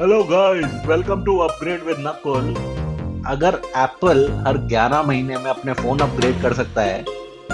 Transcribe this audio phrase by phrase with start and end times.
[0.00, 2.44] Hello guys welcome to Upgrade with Nakul
[3.30, 7.02] अगर Apple हर 11 महीने में अपने फ़ोन अपग्रेड कर सकता है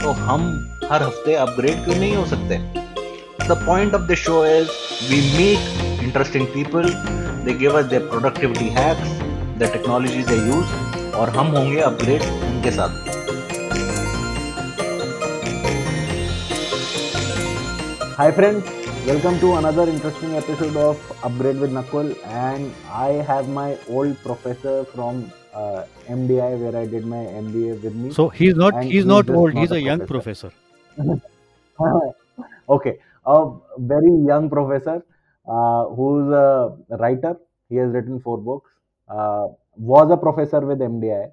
[0.02, 0.42] तो हम
[0.90, 2.58] हर हफ़्ते अपग्रेड क्यों नहीं हो सकते?
[3.48, 4.68] The point of the show is
[5.10, 6.90] we meet interesting people
[7.46, 9.16] they give us their productivity hacks
[9.58, 12.22] the technology they use और हम होंगे अपग्रेड
[12.52, 13.02] उनके साथ।
[18.16, 18.66] Hi friends,
[19.06, 24.84] welcome to another interesting episode of Upgrade with Nakul and I have my old professor
[24.84, 28.12] from uh, MDI where I did my MBA with me.
[28.12, 29.54] So he's not he's he's not old.
[29.54, 30.52] not He's a a young professor.
[30.96, 31.22] professor.
[32.68, 35.04] okay, a very young professor
[35.46, 37.36] uh, who's a writer.
[37.68, 38.70] He has written four books.
[39.08, 41.30] Uh, was a professor with MDI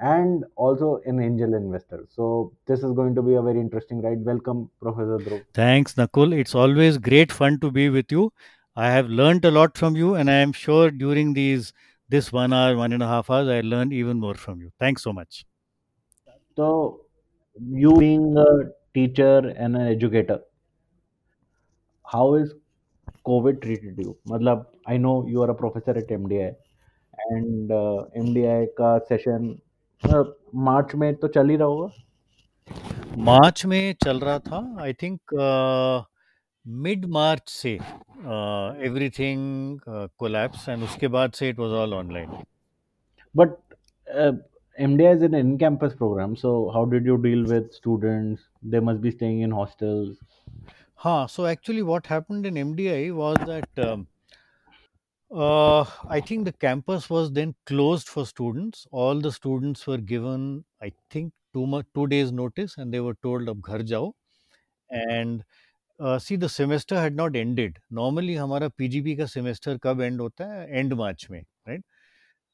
[0.00, 2.06] and also an angel investor.
[2.08, 4.24] So this is going to be a very interesting ride.
[4.24, 5.44] Welcome, Professor Dhruv.
[5.52, 6.32] Thanks, Nakul.
[6.32, 8.32] It's always great fun to be with you.
[8.76, 11.72] I have learned a lot from you, and I am sure during these
[12.08, 14.72] this one hour, one and a half hours, I learned even more from you.
[14.80, 15.44] Thanks so much.
[16.56, 17.02] So,
[17.70, 18.46] you being a
[18.94, 20.40] teacher and an educator,
[22.10, 22.54] how is
[23.26, 24.16] COVID treated you?
[24.26, 26.54] Matlab, I know you are a professor at MDI,
[27.30, 29.60] and uh, MDI ka session
[30.04, 31.90] March में तो चल ही रहा होगा।
[33.18, 35.20] मार्च में चल रहा था। I think
[36.66, 37.72] mid मार्च से
[38.86, 39.80] एवरीथिंग
[40.18, 42.30] कोलैप्स एंड उसके बाद से it was all online
[43.34, 43.50] but
[44.80, 49.00] MDI is an in campus program so how did you deal with students they must
[49.00, 50.16] be staying in hostels
[50.96, 53.80] हाँ so actually what happened in MDI was that
[55.31, 58.85] Uh, I think the campus was then closed for students.
[58.91, 63.15] All the students were given, I think, two mu- two days notice, and they were
[63.27, 64.13] told अब घर जाओ.
[64.91, 65.43] And
[65.99, 67.79] uh, see, the semester had not ended.
[67.91, 70.67] Normally, हमारा PGP का semester कब end होता है?
[70.83, 71.83] End March में, right?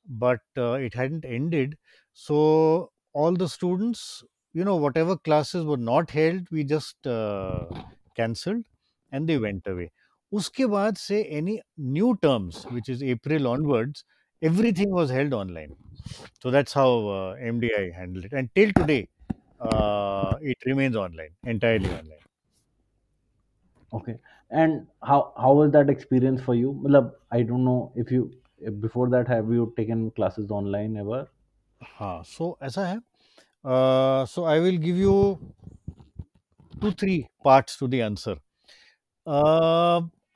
[0.08, 1.78] But uh, it hadn't ended,
[2.14, 7.66] so all the students, you know, whatever classes were not held, we just uh,
[8.16, 8.66] cancelled,
[9.12, 9.92] and they went away.
[10.34, 11.59] उसके बाद से any
[11.97, 14.03] new terms, which is April onwards,
[14.42, 15.74] everything was held online.
[16.42, 19.09] So that's how uh, MDI handled it, and till today,
[19.59, 22.25] uh, it remains online, entirely online.
[23.97, 24.18] okay
[24.50, 28.24] and how how was that experience for you मतलब I don't know if you
[28.59, 31.28] if before that have you taken classes online ever
[31.84, 32.97] हाँ so ऐसा है
[33.66, 35.16] uh, so I will give you
[36.81, 38.38] two three parts to the answer.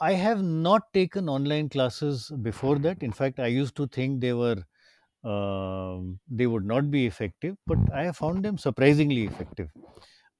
[0.00, 3.02] I have not taken online classes before that.
[3.02, 4.56] In fact, I used to think they were
[5.24, 9.68] um, they would not be effective, but I have found them surprisingly effective.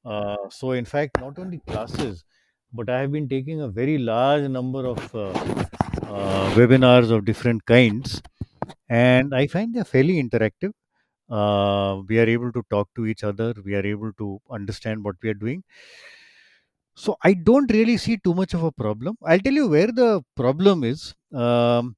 [0.04, 2.25] Uh, so, in fact, not only classes,
[2.72, 7.66] but I have been taking a very large number of uh, uh, webinars of different
[7.66, 8.22] kinds,
[8.88, 10.72] and I find they're fairly interactive.
[11.31, 13.54] Uh, we are able to talk to each other.
[13.65, 15.65] We are able to understand what we are doing.
[16.95, 19.17] So I don't really see too much of a problem.
[19.23, 21.13] I'll tell you where the problem is.
[21.33, 21.95] Um,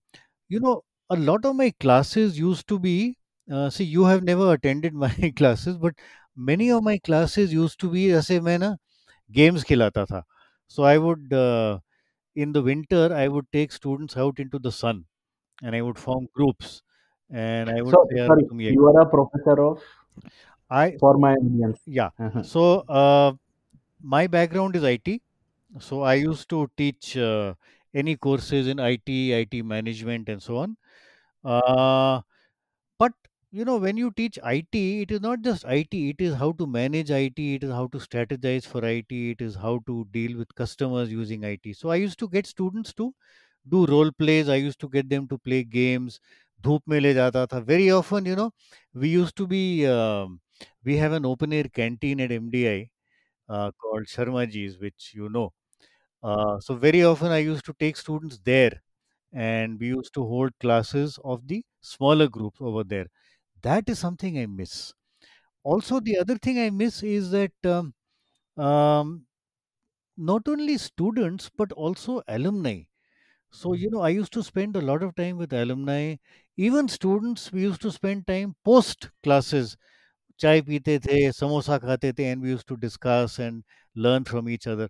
[0.50, 3.18] you know, a lot of my classes used to be.
[3.52, 5.94] Uh, see, you have never attended my classes, but
[6.36, 8.76] many of my classes used to be जैसे मैं ना
[9.32, 10.24] games खिलाता था.
[10.68, 11.80] So I would uh,
[12.36, 15.06] in the winter I would take students out into the sun
[15.64, 16.82] and I would form groups
[17.32, 19.82] and I would so say यार sorry तुम ये you are a professor of
[20.70, 22.10] I for my audience yeah.
[22.20, 22.44] Uh-huh.
[22.44, 22.64] So
[23.02, 23.34] uh,
[24.02, 25.22] my background is IT.
[25.80, 27.56] So I used to teach uh,
[27.94, 30.78] any courses in IT, IT management, and so on.
[31.44, 32.22] Uh,
[33.00, 33.14] but
[33.52, 36.10] you know, when you teach IT, it is not just IT.
[36.10, 37.56] It is how to manage IT.
[37.56, 39.32] It is how to strategize for IT.
[39.32, 41.74] It is how to deal with customers using IT.
[41.74, 43.14] So I used to get students to
[43.70, 44.50] do role plays.
[44.50, 46.20] I used to get them to play games.
[46.64, 47.60] धूप में ले जाता था.
[47.66, 48.52] Very often, you know,
[48.94, 49.86] we used to be.
[49.88, 50.40] Um,
[50.84, 52.90] we have an open air canteen at MDI
[53.49, 55.53] uh, called Sharmaji's, which you know.
[56.23, 58.83] Uh, so very often I used to take students there
[59.33, 63.07] and we used to hold classes of the smaller groups over there.
[63.63, 64.95] That is something I miss.
[65.65, 67.95] Also, the other thing I miss is that um,
[68.63, 69.27] um,
[70.17, 72.83] not only students but also alumni.
[73.53, 76.17] So, you know, I used to spend a lot of time with alumni.
[76.57, 79.77] Even students, we used to spend time post classes
[80.42, 83.64] चाय पीते थे, समोसा खाते थे and we used to discuss and
[83.96, 84.90] learn from each other.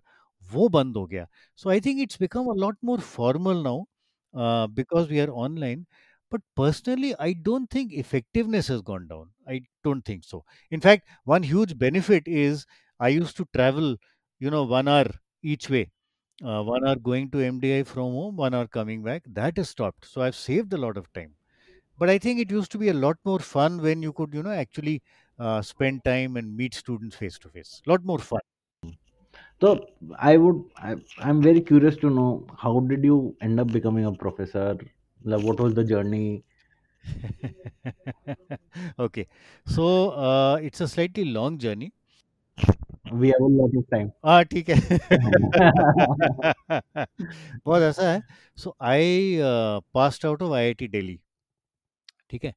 [0.52, 1.26] वो बंद हो गया.
[1.56, 3.86] So I think it's become a lot more formal now
[4.34, 5.86] uh, because we are online.
[6.30, 9.30] But personally, I don't think effectiveness has gone down.
[9.46, 10.44] I don't think so.
[10.70, 12.66] In fact, one huge benefit is
[13.00, 13.96] I used to travel,
[14.38, 15.06] you know, one hour
[15.54, 15.86] each way.
[16.50, 19.24] uh, one hour going to MDI from home, one hour coming back.
[19.38, 20.06] That is stopped.
[20.06, 21.34] So I've saved a lot of time.
[21.98, 24.42] But I think it used to be a lot more fun when you could, you
[24.42, 25.02] know, actually
[25.38, 27.82] uh, spend time and meet students face to face.
[27.86, 28.40] lot more fun.
[29.60, 29.86] So
[30.18, 34.12] I would, I, I'm very curious to know how did you end up becoming a
[34.12, 34.76] professor?
[35.24, 36.44] Like, what was the journey?
[38.98, 39.26] okay.
[39.66, 41.92] So uh, it's a slightly long journey.
[43.10, 44.12] We have a lot of time.
[44.24, 44.76] हाँ ठीक है
[47.66, 48.22] बहुत ऐसा है
[48.62, 49.38] so I
[49.94, 51.18] passed out of IIT Delhi
[52.30, 52.54] ठीक है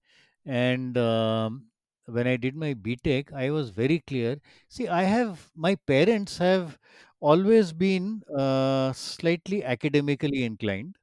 [0.60, 1.58] and um,
[2.06, 4.38] when I did my BTech, I was very clear.
[4.69, 6.79] See, I have my parents have
[7.20, 10.97] always been uh, slightly academically inclined.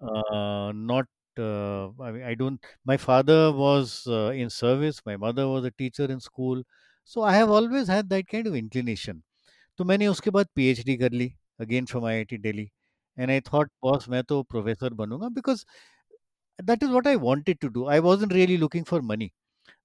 [0.00, 1.06] Uh, not,
[1.38, 2.64] uh, I mean, I don't.
[2.84, 5.00] My father was uh, in service.
[5.06, 6.62] My mother was a teacher in school.
[7.04, 9.22] So I have always had that kind of inclination.
[9.78, 10.08] So many.
[10.08, 12.68] उसके बाद PhD कर ली again from IIT Delhi
[13.18, 14.94] and I thought boss मैं तो professor
[15.34, 15.64] because
[16.62, 17.86] that is what I wanted to do.
[17.86, 19.32] I wasn't really looking for money.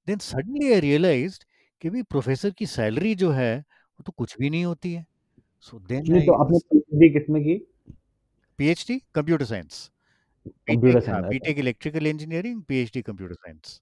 [0.08, 1.44] Then suddenly I realized
[1.82, 5.06] कि भी professor की salary जो है वो तो कुछ भी नहीं होती है।
[5.60, 7.56] सो देन नहीं आई तो आपने पीएचडी किसमें की?
[8.58, 9.90] PhD computer science
[10.48, 13.82] computer science BTech electrical engineering PhD computer science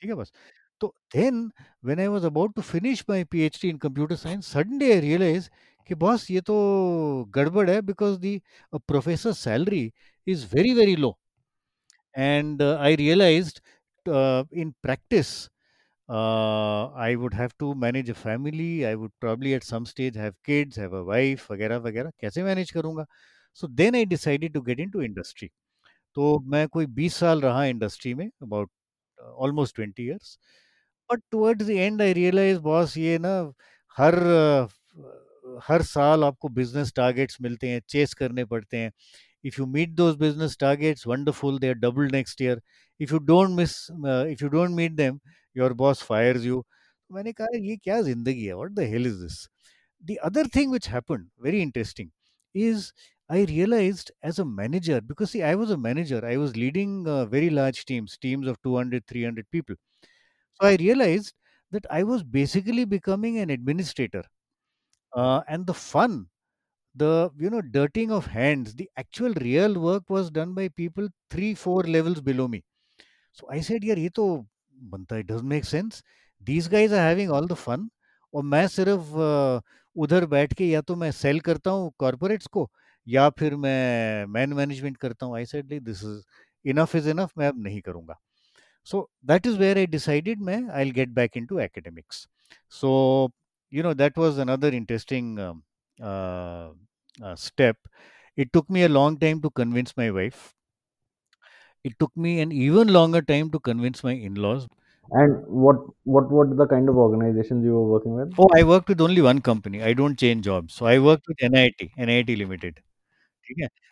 [0.00, 0.32] ठीक है बस?
[0.80, 1.50] तो then
[1.84, 5.48] when I was about to finish my PhD in computer science suddenly I realize
[5.88, 6.54] कि बॉस ये तो
[7.34, 8.40] गड़बड़ है because the
[8.74, 9.92] professor salary
[10.26, 11.18] is very very low
[12.14, 13.60] and i realized
[14.06, 15.30] uh, in practice
[16.08, 20.34] uh, i would have to manage a family i would probably at some stage have
[20.50, 23.06] kids have a wife वगैरह वगैरह कैसे manage करूँगा?
[23.58, 25.50] So then I decided to get into industry
[26.16, 28.70] तो मैं कोई 20 साल रहा industry में about
[29.18, 30.38] almost twenty years
[31.10, 33.34] but towards the end I realize boss ये ना
[33.96, 34.68] हर अ,
[35.68, 38.92] हर साल आपको बिज़नेस टारगेट्स मिलते हैं चेस करने पड़ते हैं.
[39.43, 42.61] if you meet those business targets wonderful they're double next year
[42.99, 45.21] if you don't miss uh, if you don't meet them
[45.53, 46.63] your boss fires you
[47.13, 49.35] मैंने कहा ये क्या जिंदगी है what the hell is this
[50.11, 52.09] the other thing which happened very interesting
[52.53, 52.91] is
[53.29, 57.25] i realized as a manager because see i was a manager i was leading uh,
[57.35, 59.75] very large teams teams of 200 300 people
[60.59, 61.33] so i realized
[61.71, 64.23] that i was basically becoming an administrator
[65.13, 66.27] uh, and the fun
[66.94, 71.54] the you know dirtying of hands the actual real work was done by people three
[71.54, 72.62] four levels below me
[73.38, 74.26] so i said यार ये तो
[74.94, 76.02] बनता है doesn't make sense
[76.42, 77.88] these guys are having all the fun
[78.34, 79.60] और मैं सिर्फ़ अ,
[79.96, 82.70] उधर बैठ के या तो मैं सेल करता हूँ कॉर्पोरेट्स को
[83.06, 86.22] या फिर मैं मैन मैनेजमेंट करता हूँ I said this is
[86.70, 88.18] enough is enough मैं अब नहीं करूँगा
[88.90, 89.00] so
[89.30, 92.20] that is where i decided मैं i'll get back into academics
[92.80, 92.90] so
[93.72, 95.62] you know that was another interesting um,
[96.00, 96.70] uh,
[97.22, 97.76] uh, step.
[98.36, 100.54] It took me a long time to convince my wife.
[101.82, 104.68] It took me an even longer time to convince my in-laws.
[105.10, 108.34] And what what what the kind of organizations you were working with?
[108.38, 109.82] Oh, I worked with only one company.
[109.82, 112.82] I don't change jobs, so I worked with NIIT, NIIT Limited.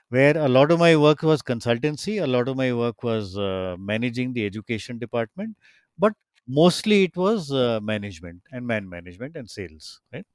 [0.08, 3.76] where a lot of my work was consultancy, a lot of my work was uh,
[3.78, 5.56] managing the education department,
[5.98, 6.12] but
[6.46, 10.26] mostly it was uh, management and man management and sales, right?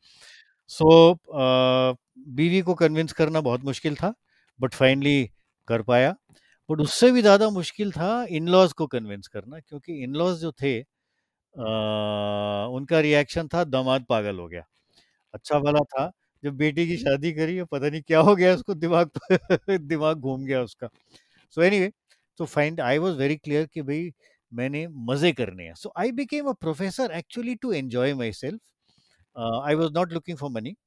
[0.72, 0.88] So
[1.36, 1.96] uh,
[2.30, 4.14] बीवी को convince करना बहुत मुश्किल था,
[4.60, 5.24] but finally
[5.68, 6.16] कर पाया।
[6.70, 10.80] But उससे भी ज़्यादा मुश्किल था इन-लॉज़ को कन्विंस करना क्योंकि इन-लॉज़ जो थे
[12.72, 14.64] उनका रिएक्शन था दामाद पागल हो गया।
[15.34, 16.12] अच्छा भला था
[16.44, 19.12] जब बेटी की शादी करी पता नहीं क्या हो गया उसको दिमाग
[19.88, 20.90] दिमाग घूम गया उसका
[21.58, 21.92] सो एनीवे
[22.40, 24.12] तो find I was very clear कि भाई
[24.52, 28.60] मैंने मज़े करने हैं so I became a professor actually to enjoy myself
[29.36, 30.78] Uh, I was not looking for money.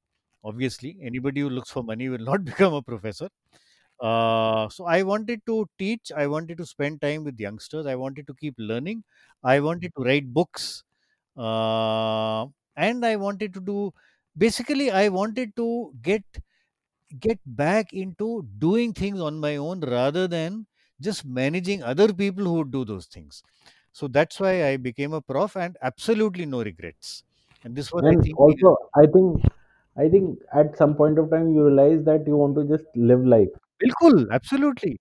[0.43, 3.29] Obviously, anybody who looks for money will not become a professor.
[4.01, 6.11] Uh, so I wanted to teach.
[6.15, 7.85] I wanted to spend time with youngsters.
[7.85, 9.03] I wanted to keep learning.
[9.43, 10.83] I wanted to write books,
[11.37, 12.45] uh,
[12.77, 13.93] and I wanted to do.
[14.37, 16.23] Basically, I wanted to get
[17.19, 20.65] get back into doing things on my own rather than
[21.01, 23.43] just managing other people who would do those things.
[23.91, 27.23] So that's why I became a prof, and absolutely no regrets.
[27.64, 29.44] and this was i And think also, I think
[29.96, 33.24] I think at some point of time you realize that you want to just live
[33.24, 33.48] life,
[33.82, 34.92] बिल्कुल absolutely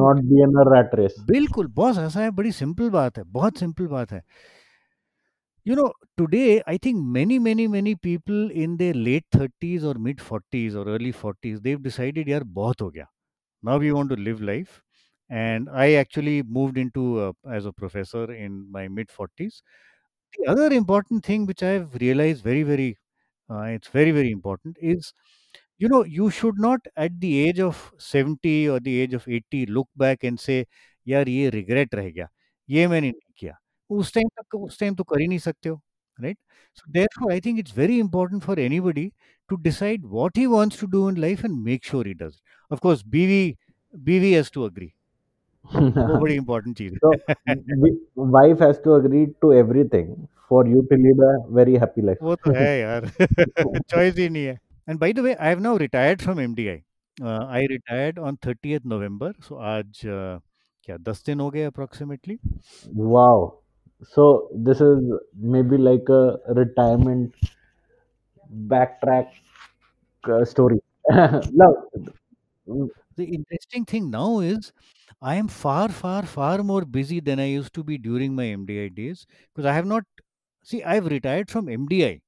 [0.00, 1.18] not absolutely be in a rat race.
[1.30, 4.22] बिल्कुल boss ऐसा है बड़ी simple बात है बहुत simple बात है
[5.64, 10.20] you know today i think many many many people in their late 30s or mid
[10.20, 13.06] 40s or early 40s they've decided yaar bahut ho gaya
[13.70, 14.76] now we want to live life
[15.30, 19.62] and i actually moved into uh, as a professor in my mid 40s
[20.38, 22.96] the other important thing which i've realized very very
[23.50, 25.12] uh, it's very very important is
[25.78, 29.66] you know you should not at the age of 70 or the age of 80
[29.66, 30.64] look back and say
[31.08, 32.28] यार ये regret रह गया
[32.70, 33.54] ये मैंने नहीं किया
[33.98, 35.80] उस time तक उस टाइम तो कर ही नहीं सकते हो
[36.24, 36.38] right
[36.80, 39.04] so therefore i think it's very important for anybody
[39.52, 42.76] to decide what he wants to do in life and make sure he does it
[42.76, 43.36] of course bv
[44.10, 44.90] bv has to agree
[45.74, 47.12] वो बड़ी important चीज so
[47.48, 47.54] है
[47.84, 47.96] wi-
[48.36, 50.10] wife has to agree to everything
[50.50, 52.22] for you to lead a very happy life.
[52.22, 53.06] वो तो है यार
[53.90, 54.58] choice ही नहीं है
[54.88, 56.82] and bye the way I have now retired from MDI
[57.22, 60.40] I retired on 30th नवंबर सो आज uh,
[60.84, 62.38] क्या 10 दिन हो गए approximately
[62.94, 63.58] Wow.
[64.14, 64.24] So
[64.66, 64.98] this is
[65.52, 67.34] maybe like a retirement
[68.68, 69.28] backtrack
[70.24, 70.80] uh, story.
[71.10, 71.74] Love.
[73.15, 74.71] the interesting thing now is
[75.21, 78.89] I am far, far, far more busy than I used to be during my MDI
[78.89, 80.03] days because I have not
[80.63, 82.21] see I've retired from MDI,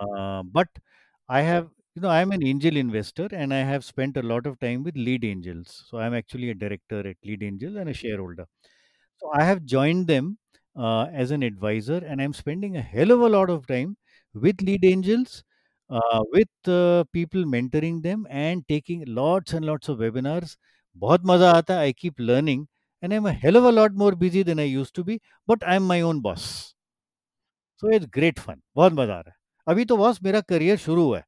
[0.00, 0.68] uh, but
[1.28, 4.58] I have you know I'm an angel investor and I have spent a lot of
[4.60, 5.84] time with lead angels.
[5.88, 8.46] So I'm actually a director at Lead Angel and a shareholder.
[9.18, 10.38] So I have joined them
[10.76, 13.96] uh, as an advisor, and I'm spending a hell of a lot of time
[14.34, 15.44] with lead angels,
[15.91, 20.57] uh, with uh, people mentoring them, and taking lots and lots of webinars.
[20.97, 21.87] बहुत मजा आता है.
[21.87, 22.67] I keep learning,
[23.01, 25.19] and I'm a hell of a lot more busy than I used to be.
[25.47, 26.73] But I'm my own boss,
[27.77, 28.61] so it's great fun.
[28.75, 29.35] बहुत मजा आ रहा है.
[29.67, 31.25] अभी तो बॉस मेरा करियर शुरू हुआ है.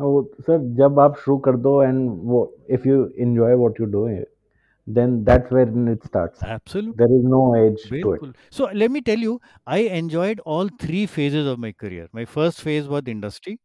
[0.00, 2.96] Oh, sir, जब आप शुरू कर दो and वो if you
[3.26, 4.06] enjoy what you do,
[4.90, 6.42] then that's when it starts.
[6.42, 6.94] Absolutely.
[6.96, 8.04] There is no age to it.
[8.04, 8.34] Bilkul.
[8.50, 12.08] So let me tell you, I enjoyed all three phases of my career.
[12.12, 13.58] My first phase was industry,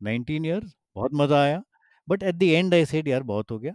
[0.00, 1.62] 19 years, बहुत मजा आया.
[2.06, 3.74] But at the end, I said, यार बहुत हो गया.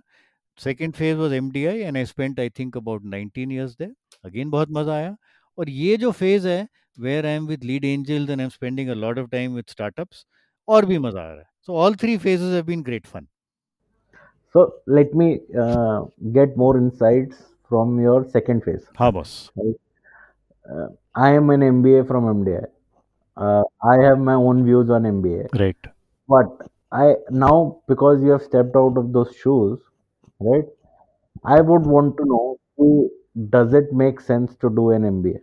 [0.58, 3.94] Second phase was MDI, and I spent, I think, about 19 years there.
[4.24, 5.18] Again, बहुत मजा आया.
[5.58, 6.68] और ये जो phase है,
[7.00, 10.26] where I am with lead angels and I'm spending a lot of time with startups,
[10.68, 11.46] और भी मजा आ रहा है.
[11.68, 13.28] So all three phases have been great fun.
[14.53, 17.37] So let me uh, get more insights
[17.69, 18.87] from your second phase.
[18.99, 19.51] हाँ boss.
[19.59, 22.65] Uh, I am an MBA from MDI.
[23.37, 25.59] Uh, I have my own views on MBA.
[25.59, 25.77] Right.
[26.29, 29.79] But I now because you have stepped out of those shoes,
[30.41, 30.65] right?
[31.45, 33.11] I would want to know:
[33.51, 35.41] Does it make sense to do an MBA?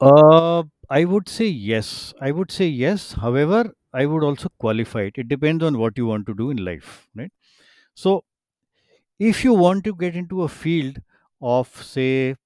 [0.00, 2.12] Uh, I would say yes.
[2.20, 3.12] I would say yes.
[3.12, 5.14] However, I would also qualify it.
[5.18, 7.32] It depends on what you want to do in life, right?
[7.94, 8.24] So,
[9.18, 11.00] if you want to get into a field
[11.40, 12.36] of, say,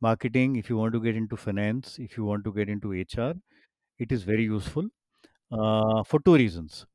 [0.00, 3.34] marketing, if you want to get into finance, if you want to get into HR,
[3.98, 4.88] it is very useful
[5.52, 6.86] uh, for two reasons.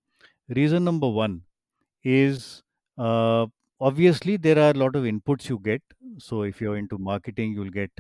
[0.50, 1.44] Reason number one
[2.04, 2.64] is
[2.98, 3.46] uh,
[3.80, 5.82] obviously there are a lot of inputs you get.
[6.18, 7.92] So if you're into marketing, you'll get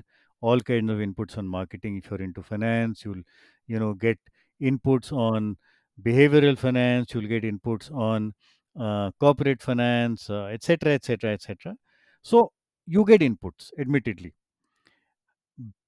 [0.42, 1.98] all kinds of inputs on marketing.
[1.98, 3.24] If you're into finance, you'll
[3.68, 4.20] you know get
[4.62, 5.58] inputs on
[6.02, 7.14] behavioral finance.
[7.14, 8.34] You'll get inputs on
[8.80, 11.76] uh, corporate finance, etc., etc., etc.
[12.22, 12.52] So
[12.86, 14.34] you get inputs, admittedly.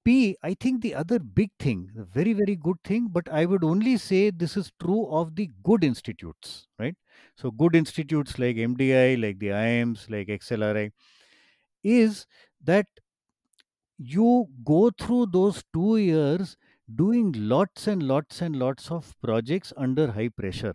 [0.05, 3.63] B, I think the other big thing, the very, very good thing, but I would
[3.63, 6.95] only say this is true of the good institutes, right?
[7.37, 10.91] So, good institutes like MDI, like the IIMs like XLRI,
[11.83, 12.25] is
[12.63, 12.85] that
[13.97, 16.57] you go through those two years
[16.94, 20.74] doing lots and lots and lots of projects under high pressure,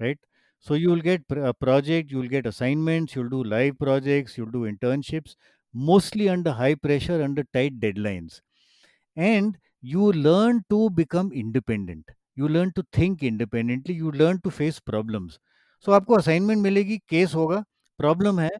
[0.00, 0.18] right?
[0.58, 4.36] So, you will get pr- a project, you will get assignments, you'll do live projects,
[4.38, 5.36] you'll do internships,
[5.74, 8.40] mostly under high pressure, under tight deadlines
[9.16, 14.78] and you learn to become independent you learn to think independently you learn to face
[14.92, 15.38] problems
[15.84, 17.64] so आपको assignment मिलेगी case होगा
[17.98, 18.50] problem है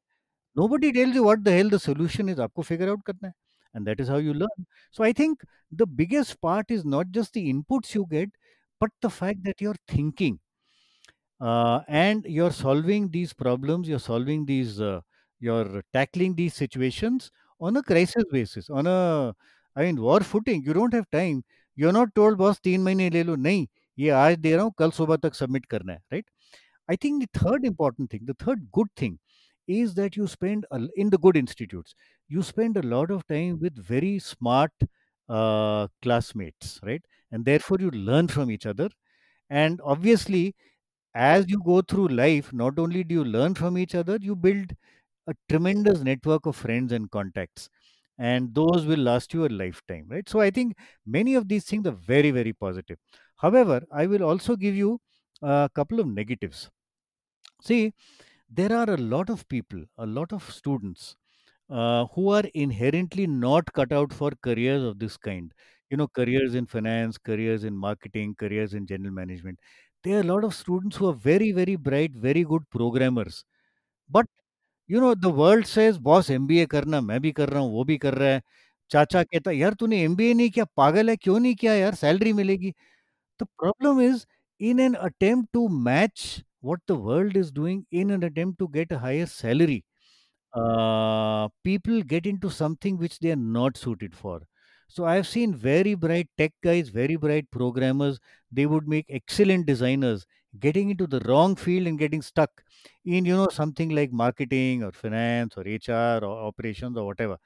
[0.60, 3.34] nobody tells you what the hell the solution is आपको figure out करना है
[3.75, 4.65] and that is how you learn.
[4.91, 8.29] So i think the biggest part is not just the inputs you get
[8.79, 10.39] but the fact that you're thinking
[11.41, 15.01] uh, and you're solving these problems you're solving these uh,
[15.39, 19.33] you're tackling these situations on a crisis basis on a
[19.75, 20.63] i mean war footing.
[20.63, 21.43] You don't have time.
[21.75, 23.67] You're not told boss teen mahine le lo nahi
[24.03, 26.25] ye aaj de raha hu kal subah tak submit karna hai right?
[26.87, 29.19] I think the third important thing the third good thing
[29.67, 31.95] is that you spend in the good institutes
[32.27, 34.71] you spend a lot of time with very smart
[35.29, 38.89] uh, classmates right and therefore you learn from each other
[39.49, 40.55] and obviously
[41.13, 44.73] as you go through life, not only do you learn from each other, you build
[45.27, 47.69] a tremendous network of friends and contacts.
[48.17, 50.27] And those will last you a lifetime, right?
[50.29, 52.97] So I think many of these things are very, very positive.
[53.37, 55.01] However, I will also give you
[55.41, 56.69] a couple of negatives.
[57.61, 57.93] See,
[58.50, 61.16] there are a lot of people, a lot of students
[61.70, 65.52] uh, who are inherently not cut out for careers of this kind.
[65.90, 69.58] You know, careers in finance, careers in marketing, careers in general management.
[70.04, 73.44] there are a lot of students who are very very bright very good programmers
[74.10, 74.26] but
[74.88, 77.96] you know the world says boss MBA करना मैं भी कर रहा हूँ वो भी
[78.04, 78.42] कर रहा है
[78.90, 82.32] चाचा कहता है यार तूने एमबीए नहीं किया पागल है क्यों नहीं किया यार सैलरी
[82.42, 82.72] मिलेगी
[83.42, 84.26] the problem is
[84.70, 86.26] in an attempt to match
[86.69, 89.83] what the world is doing in an attempt to get a higher salary
[90.53, 94.41] uh, people get into something which they are not suited for.
[94.87, 98.19] So I have seen very bright tech guys, very bright programmers.
[98.51, 100.25] They would make excellent designers,
[100.59, 102.63] getting into the wrong field and getting stuck
[103.03, 107.37] in you know something like marketing or finance or HR or operations or whatever.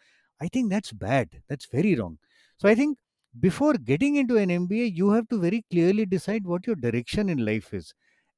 [0.41, 1.41] I think that's bad.
[1.47, 2.19] That's very wrong.
[2.57, 2.97] So I think
[3.39, 7.45] before getting into an MBA, you have to very clearly decide what your direction in
[7.45, 7.93] life is.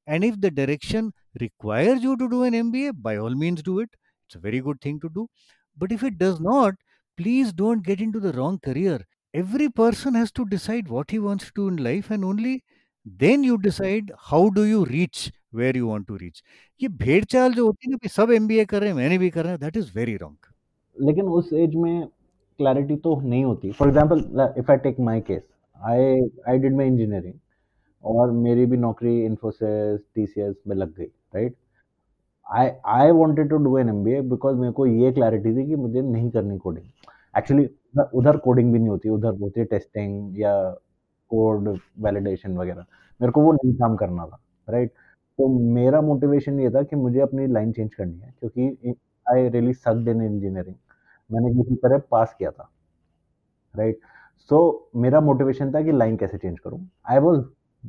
[0.07, 3.89] And if the direction requires you to do an MBA, by all means do it
[4.27, 5.29] it's a very good thing to do.
[5.77, 6.75] But if it does not,
[7.17, 8.99] please don't get into the wrong career.
[9.33, 12.63] Every person has to decide what he wants to do in life, and only
[13.05, 16.41] then you decide how do you reach where you want to reach.
[16.81, 19.29] ये भेड़ चाल जो होती है ना कि सब MBA कर रहे हैं मैंने भी
[19.29, 22.07] कर रहा दैट इज वेरी रॉन्ग लेकिन उस एज में
[22.59, 24.19] क्लैरिटी तो नहीं होती for example
[24.59, 25.43] if I take my case
[25.91, 27.33] I I did my engineering
[28.04, 31.56] और मेरी भी नौकरी इन्फोसिस टीसीएस में लग गई right
[32.46, 36.02] I I wanted to do an MBA because मेरे को ये क्लैरिटी थी कि मुझे
[36.02, 36.86] नहीं करनी कोडिंग
[37.34, 37.68] एक्चुअली
[38.14, 40.54] उधर कोडिंग भी नहीं होती उधर होती है टेस्टिंग या
[41.30, 41.68] कोड
[42.04, 42.84] वैलिडेशन वगैरह.
[43.20, 44.90] मेरे को वो नहीं काम करना था राइट
[45.38, 48.94] तो मेरा मोटिवेशन ये था कि मुझे अपनी लाइन चेंज करनी है क्योंकि
[49.26, 50.76] I really sucked in engineering
[51.30, 52.70] मैंने किसी तरह पास किया था
[53.74, 54.08] राइट right?
[54.50, 56.80] सो so, मेरा मोटिवेशन था कि लाइन कैसे चेंज करूँ.
[57.10, 57.40] आई वॉज़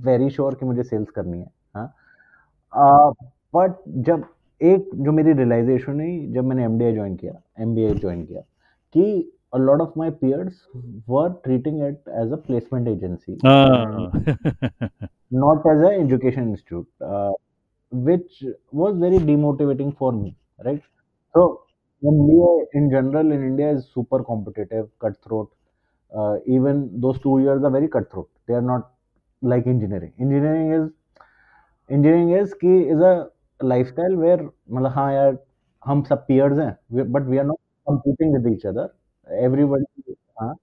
[0.06, 3.12] वेरी श्योर कि मुझे सेल्स करनी है हाँ
[3.56, 4.26] बट जब
[4.62, 7.34] एक जो मेरी रियलाइजेशन हुई जब मैंने एम ज्वाइन किया
[7.64, 8.42] एम ज्वाइन किया
[8.96, 10.62] कि a lot of my peers
[11.06, 14.12] were treating it as a placement agency, oh.
[15.32, 17.32] not as an education institute, uh,
[17.92, 20.36] which was very demotivating for me,
[20.66, 20.82] right?
[21.36, 21.62] So,
[22.04, 25.52] MBA in general in India is super competitive, cutthroat.
[26.12, 28.30] Uh, even those two years are very cutthroat.
[28.48, 28.90] They are not
[29.44, 30.14] like engineering.
[30.20, 30.92] Engineering is
[31.96, 33.14] engineering is की is a
[33.74, 35.38] lifestyle where मतलब हाँ यार
[35.88, 37.60] हम सब peers हैं but we are not
[37.92, 38.88] competing with each other
[39.48, 40.54] everybody हाँ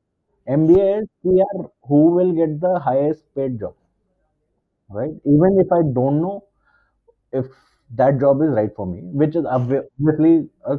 [0.59, 3.75] MBA is कि यार who will get the highest paid job
[4.91, 6.45] right even if I don't know
[7.33, 7.47] if
[7.97, 10.79] that job is right for me which is obviously a,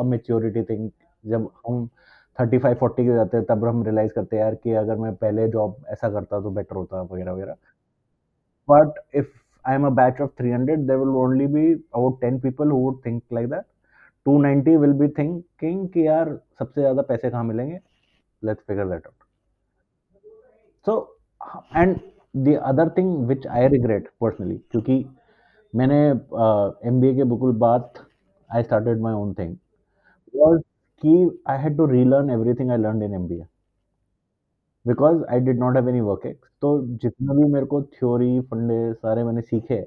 [0.00, 0.90] a maturity thing
[1.32, 1.88] जब हम
[2.38, 5.14] thirty five forty के जाते हैं, तब हम realise करते हैं यार कि अगर मैं
[5.16, 7.54] पहले जॉब ऐसा करता तो बेटर होता, वगैरह वगैरह।
[8.68, 9.28] But if
[9.64, 12.78] I am a batch of three hundred there will only be about ten people who
[12.78, 13.64] would think like that
[14.26, 17.78] two ninety will be thinking कि यार सबसे ज़्यादा पैसे कहाँ मिलेंगे?
[18.42, 19.22] Let's figure that out
[20.86, 21.00] so
[21.76, 21.96] and
[22.36, 25.04] the other thing which I regret personally क्योंकि
[25.72, 26.00] मैंने
[26.88, 27.90] M B A के बिल्कुल बाद
[28.50, 30.60] I started my own thing because
[31.04, 31.14] कि
[31.52, 33.46] I had to relearn everything I learned in MBA.
[34.86, 36.70] Because I did not have any work ex तो
[37.02, 39.84] जितना भी मेरे को थ्योरी फंडे सारे मैंने सीखे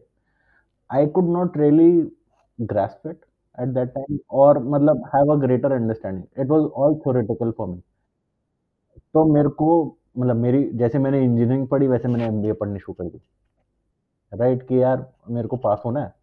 [0.90, 1.92] I could not really
[2.60, 3.20] grasp it
[3.58, 7.82] at that time और मतलब have a greater understanding it was all theoretical for me
[9.14, 9.70] तो मेरे को
[10.18, 13.20] मतलब मेरी, जैसे मैंने इंजीनियरिंग पढ़ी, वैसे मैंने एमबीए पढ़नी शुरू कर दी.
[14.32, 16.14] राइट कि यार, मेरे को पास होना है.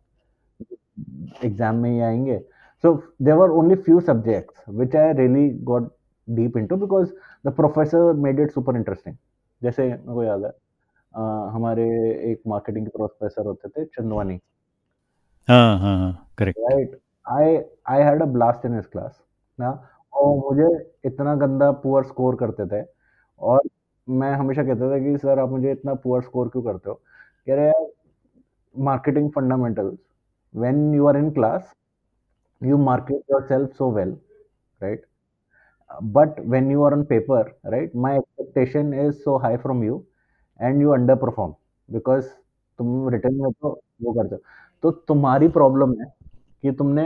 [1.44, 2.40] एग्ज़ाम में ही आएँगे.
[2.84, 5.90] So there were only few subjects which I really got
[6.28, 7.12] deep into because
[7.46, 9.16] the professor made it super interesting
[9.62, 11.84] जैसे मेरे को याद है uh, हमारे
[12.32, 14.40] एक मार्केटिंग के प्रोफेसर होते थे चंदवानी
[15.48, 17.56] हाँ हाँ correct right I
[17.88, 19.20] I had a blast in his class
[19.58, 19.70] ना?
[20.12, 20.68] और मुझे
[21.04, 22.84] इतना गंदा पुअर स्कोर करते थे
[23.40, 23.60] और
[24.08, 26.94] मैं हमेशा कहता था कि सर आप मुझे इतना पुअर स्कोर क्यों करते हो?
[27.46, 27.86] कह रहे यार
[28.74, 29.98] marketing fundamentals
[30.54, 31.72] when you are in class
[32.60, 34.16] you market yourself so well,
[34.80, 35.00] right?
[35.90, 40.04] But when you are on paper, right, my expectation is so high from you
[40.60, 41.56] and you underperform
[41.88, 42.26] because
[42.78, 43.68] तुम return में तो
[44.02, 44.40] वो करते हो।
[44.82, 46.06] तो तुम्हारी problem है
[46.62, 47.04] कि तुमने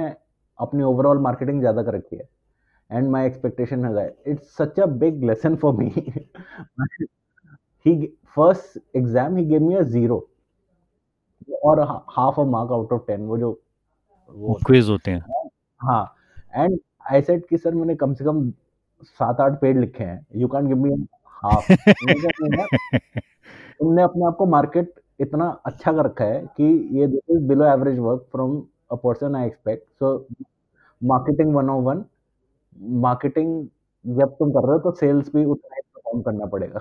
[0.59, 2.29] अपनी ओवरऑल मार्केटिंग ज़्यादा कर रखी है
[2.91, 5.89] एंड माई एक्सपेक्टेशन है it's such a big lesson for me
[7.87, 8.07] he
[8.37, 10.19] first exam he gave me a zero
[11.65, 11.81] और
[12.17, 13.53] half a mark out of ten वो जो
[14.31, 15.21] वो क्विज होते हैं।
[15.81, 16.15] हाँ
[16.55, 16.79] एंड
[17.13, 18.51] आई सेड कि सर मैंने कम से कम
[19.03, 20.91] सात आठ पेज लिखे हैं। You can give me
[21.45, 21.73] half
[23.81, 26.65] तुमने अपने आप को मार्केट इतना अच्छा कर रखा है कि
[26.99, 28.57] ये this is below average work from
[28.93, 30.17] a person I expect so
[31.03, 32.05] marketing one o one
[33.01, 33.67] marketing
[34.05, 36.81] जब तुम कर रहे हो तो सेल्स भी उतना ही परफॉर्म करना पड़ेगा.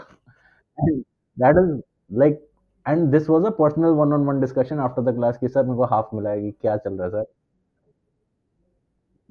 [0.77, 1.81] That is
[2.19, 2.45] like
[2.85, 5.77] and this was a personal one on one discussion after the class कि सर मेरे
[5.77, 7.25] को हाफ़ मिला है कि क्या चल रहा है sir?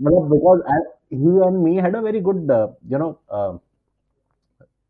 [0.01, 0.61] मतलब because
[1.11, 3.57] he and me had a very good uh, you know uh,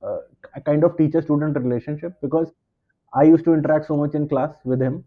[0.04, 0.20] uh,
[0.66, 2.52] kind of teacher student relationship because
[3.14, 5.04] i used to interact so much in class with him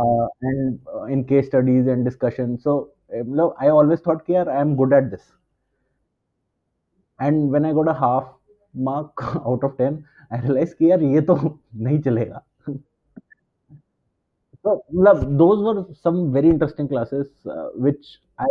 [0.00, 4.34] uh, and uh, in case studies and discussion so um, no, i always thought कि
[4.34, 5.24] यार i am good at this
[7.18, 8.28] and when i got a half
[8.74, 9.98] mark out of 10
[10.30, 11.36] i realized कि यार ये तो
[11.86, 12.42] नहीं चलेगा
[14.64, 18.48] so मतलब those were some very interesting classes uh, which i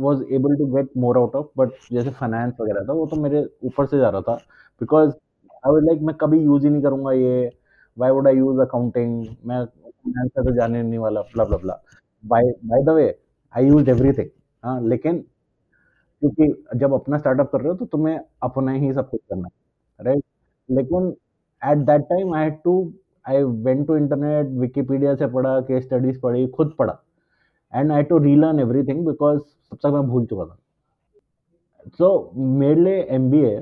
[0.00, 3.44] was able to get more out of but जैसे finance वगैरह था, वो तो मेरे
[3.64, 4.34] ऊपर से जा रहा था
[4.80, 5.10] बिकॉज़
[5.66, 7.50] आई वाज लाइक मैं कभी यूज़ ही नहीं करूँगा ये
[7.96, 11.80] why would I use accounting मैं फाइनेंस से तो जाने नहीं वाला blah blah blah
[12.24, 13.08] by by the way
[13.54, 14.28] I used everything
[14.64, 15.18] हाँ लेकिन
[16.22, 20.04] क्योंकि जब अपना स्टार्टअप कर रहे हो तो तुम्हें अपना ही सब कुछ करना है
[20.06, 20.24] राइट
[20.68, 21.08] लेकिन
[21.62, 22.74] at that time I had to
[23.28, 26.98] I went to internet Wikipedia से पढ़ा केस स्टडीज़ पढ़ी, खुद पढ़ा।
[27.73, 30.57] And I to relearn everything because सब तक मैं भूल चुका था
[31.97, 33.55] सो मेरे लिए M B A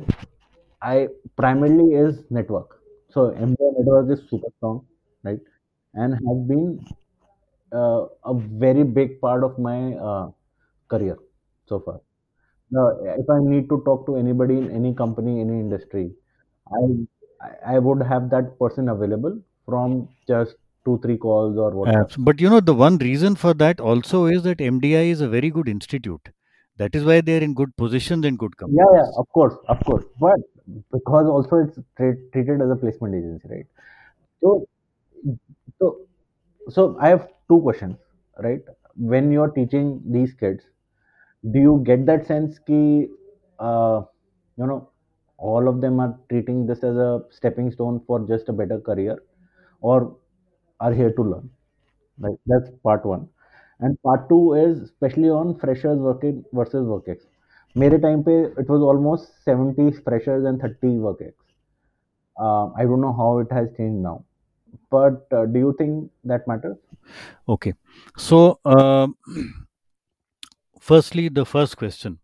[0.81, 2.79] I primarily is network
[3.15, 4.81] so M B A network is super strong
[5.25, 5.43] right
[5.93, 6.77] and has been
[7.71, 10.29] a very big part of my uh,
[10.89, 11.17] career
[11.69, 12.01] so far.
[12.71, 16.11] Now, if I need to talk to anybody in any company, any industry,
[16.67, 20.55] I I would have that person available from just
[20.88, 22.06] two, three calls or whatever.
[22.06, 25.28] Abs- But you know, the one reason for that also is that MDI is a
[25.28, 26.28] very good institute.
[26.76, 28.78] That is why they are in good positions in good companies.
[28.92, 30.04] Yeah, yeah, of course, of course.
[30.20, 30.40] But
[30.92, 33.66] because also it's tra- treated as a placement agency, right?
[34.40, 34.66] So,
[35.78, 36.06] so,
[36.68, 37.96] so I have two questions,
[38.38, 38.62] right?
[38.96, 40.64] When you're teaching these kids,
[41.52, 43.08] do you get that sense ki,
[43.58, 44.02] uh,
[44.56, 44.90] you know,
[45.38, 49.22] all of them are treating this as a stepping stone for just a better career,
[49.80, 50.16] or
[50.79, 51.49] are here to learn?
[52.19, 52.37] Right.
[52.45, 53.29] That's part one.
[53.79, 57.25] And part two is especially on freshers working versus work ex.
[57.77, 61.33] मेरे time पे it was almost 70 freshers and 30 work ex.
[62.39, 64.25] Uh, I don't know how it has changed now,
[64.91, 66.77] but uh, do you think that matters?
[67.47, 67.73] Okay.
[68.17, 69.17] So, um
[70.79, 72.19] firstly, the first question.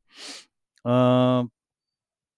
[0.86, 1.46] Uh,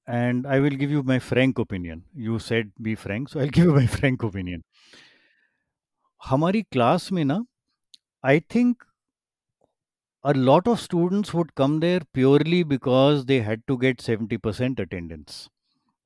[0.07, 2.03] and I will give you my frank opinion.
[2.15, 4.63] You said be frank, so I'll give you my frank opinion.
[6.26, 7.44] हमारी class में ना
[8.24, 8.82] I think
[10.24, 14.80] a lot of students would come there purely because they had to get seventy percent
[14.80, 15.48] attendance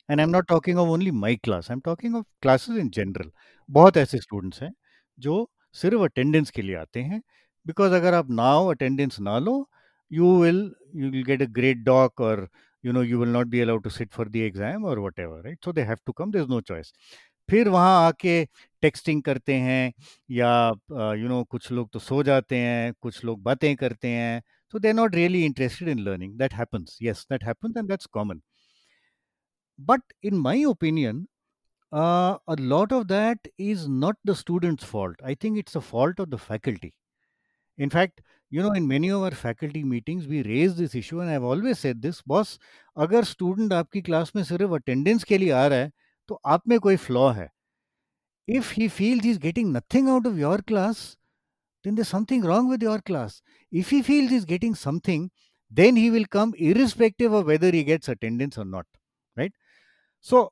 [0.09, 2.91] and I am not talking of only my class I am talking of classes in
[2.91, 3.31] general
[3.69, 4.73] बहुत ऐसे students हैं,
[5.19, 7.23] जो सिर्फ़ attendance के लिए आते हैं
[7.67, 9.69] because अगर आप ना हो अटेंडेंस ना लो
[10.11, 10.61] you will
[10.97, 12.49] you will get a great doc और
[12.85, 15.65] you know you will not be allowed to sit for the exam और whatever right
[15.65, 16.93] so they have to come there is no choice
[17.51, 18.45] फिर वहाँ आके
[18.83, 19.93] texting करते हैं
[20.31, 24.09] या you know you know, कुछ लोग तो सो जाते हैं कुछ लोग बातें करते
[24.09, 24.43] हैं
[24.75, 28.07] so they are not really interested in learning that happens yes that happens and that's
[28.13, 28.41] common
[29.79, 31.27] but in my opinion
[31.93, 36.29] a lot of that is not the students fault I think it's a fault of
[36.29, 36.93] the faculty
[37.79, 38.21] in fact
[38.53, 41.97] you know in many over faculty meetings we raise this issue and I've always said
[41.97, 42.59] this boss
[42.97, 45.91] अगर student आपकी class में सिर्फ़ attendance के लिए आ रहा है
[46.30, 47.50] तो आप में कोई flaw है
[48.48, 51.00] if he feels he's getting nothing out of your class
[51.86, 53.42] then there's something wrong with your class.
[53.72, 55.30] If he feels he's getting something,
[55.70, 58.88] then he will come irrespective of whether he gets attendance or not.
[59.38, 59.54] Right?
[60.20, 60.52] So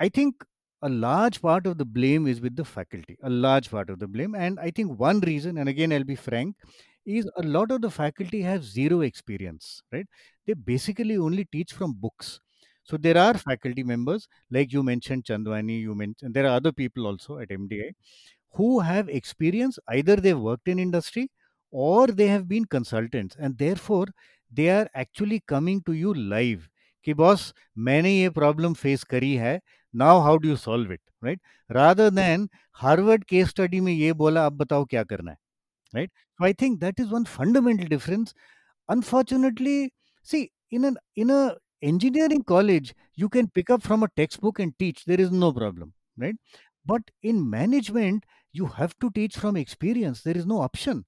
[0.00, 0.44] I think
[0.82, 4.08] a large part of the blame is with the faculty, a large part of the
[4.08, 4.34] blame.
[4.34, 6.56] And I think one reason, and again, I'll be frank,
[7.06, 10.06] is a lot of the faculty have zero experience, right?
[10.46, 12.40] They basically only teach from books.
[12.86, 17.06] So there are faculty members, like you mentioned, Chandwani, you mentioned, there are other people
[17.06, 17.90] also at MDI
[18.54, 21.30] who have experience either they've worked in industry
[21.72, 24.06] or they have been consultants and therefore
[24.50, 26.68] they are actually coming to you live
[27.06, 27.52] कि boss
[27.86, 29.60] मैंने ये problem face करी है
[29.94, 32.48] now how do you solve it right rather than
[32.82, 35.36] Harvard case study में ये बोला अब बताओ क्या करना है
[35.94, 38.34] right so I think that is one fundamental difference
[38.88, 39.88] unfortunately
[40.26, 41.40] C in an in a
[41.81, 45.93] engineering college you can pick up from a textbook and teach there is no problem
[46.17, 46.35] right?
[46.85, 51.05] But in management you have to teach from experience there is no option.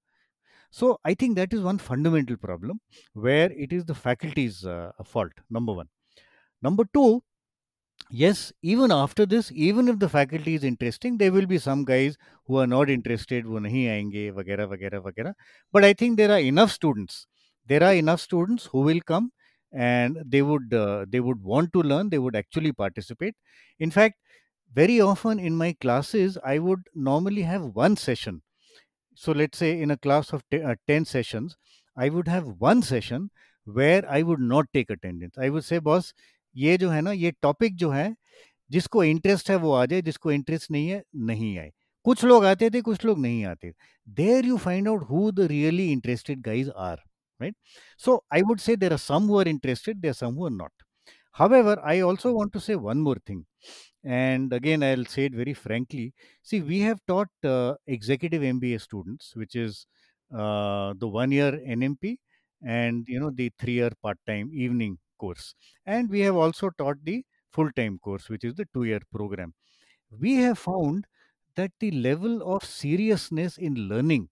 [0.72, 2.82] So i think that is one fundamental problem
[3.14, 5.90] where it is the faculty's uh, fault number one.
[6.62, 7.24] Number two
[8.10, 12.18] yes even after this even if the faculty is interesting there will be some guys
[12.46, 15.34] who are not interested wo nahi aayenge vagera vagera vagera.
[15.72, 17.28] But i think there are enough students
[17.66, 19.32] there are enough students who will come
[19.73, 23.35] and they would uh, they would want to learn they would actually participate
[23.81, 24.17] in fact
[24.75, 28.43] very often in my classes, I would normally have one session.
[29.15, 31.57] So let's say in a class of te- uh, 10 sessions,
[31.97, 33.31] I would have one session
[33.67, 35.39] where I would not take attendance.
[35.39, 36.13] I would say, boss,
[36.57, 38.15] ये जो है ना ये topic जो है
[38.71, 41.71] जिसको interest है वो आ जाए जिसको इंटरेस्ट नहीं है नहीं आए
[42.05, 43.73] कुछ लोग आते थे कुछ लोग नहीं आते
[44.21, 47.03] there you find out who the really interested guys are
[47.40, 47.56] right?
[47.98, 50.58] So i would say there are some who are interested there are some who are
[50.64, 50.72] not.
[51.34, 53.46] However i also want to say one more thing.
[54.04, 56.14] And again i'll say it very frankly.
[56.44, 59.88] See we have taught uh, executive mba students which is
[60.34, 62.18] uh, the one year nmp
[62.64, 65.56] and you know the three year part time evening course.
[65.86, 69.54] And we have also taught the full time course which is the two year program.
[70.12, 71.06] We have found
[71.56, 74.30] that the level of seriousness in learning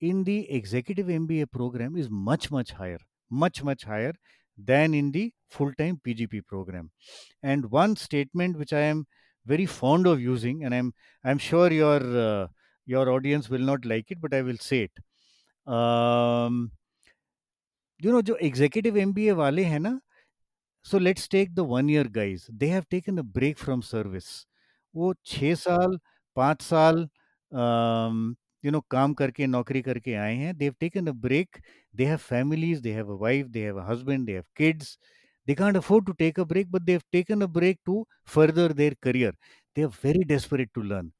[0.00, 2.98] in the executive MBA program is much, much higher,
[3.30, 4.12] much, much higher
[4.58, 6.90] than in the full time PGP program.
[7.42, 9.06] And one statement which I am
[9.46, 10.92] very fond of using, and I'm
[11.24, 12.46] I'm sure your uh,
[12.86, 15.72] your audience will not like it, but I will say it.
[15.72, 16.72] Um,
[17.98, 20.00] you know, जो executive MBA वाले हैं ना,
[20.82, 22.48] so let's take the one year guys.
[22.52, 24.46] They have taken a break from service.
[24.94, 25.98] वो छः साल
[26.36, 27.08] पाँच साल
[28.63, 31.57] you know काम करके, नौकरी करके आए हैं। They have taken a break
[31.95, 34.97] they have families they have a wife they have a husband they have kids
[35.47, 38.73] they can't afford to take a break but they have taken a break to further
[38.73, 39.37] their career
[39.75, 41.11] they are very desperate to learn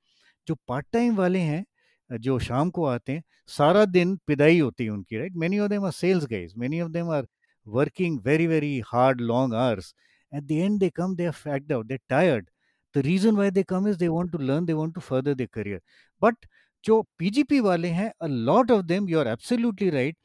[0.47, 1.63] जो part time वाले हैं,
[2.09, 5.85] जो शाम को आते हैं, सारा दिन पिदाई होती है उनकी right many of them
[5.85, 7.27] are sales guys many of them are
[7.67, 9.93] working very very hard long hours
[10.33, 12.49] at the end they come they are fagged out they tired
[12.95, 15.45] the reason why they come is they want to learn they want to further their
[15.53, 15.81] career
[16.21, 16.45] but
[16.87, 20.17] जो PGP वाले हैं a lot of them you are absolutely right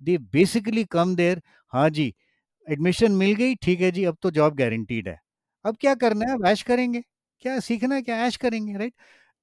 [0.00, 2.12] they basically come there हाँ जी
[2.66, 5.18] admission मिल गई, ठीक है जी, अब तो जॉब गारंटीड है।
[5.64, 7.02] अब क्या करना है ऐश करेंगे,
[7.42, 8.94] क्या सीखना है, क्या ऐश करेंगे right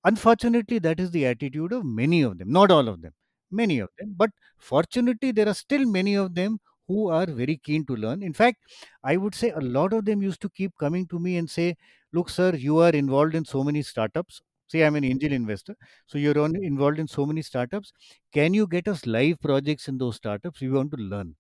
[0.06, 3.12] unfortunately that is the attitude of many of them not all of them
[3.52, 4.32] many of them but
[4.66, 6.58] fortunately there are still many of them
[6.90, 8.60] who are very keen to learn in fact
[9.06, 11.74] I would say a lot of them use to keep coming to me and say
[12.14, 14.42] look sir you are involve in so many startups
[14.73, 15.75] say i'm an angel investor
[16.07, 17.93] so you're on, involved in so many startups
[18.33, 21.35] can you get us live projects in those startups we want to learn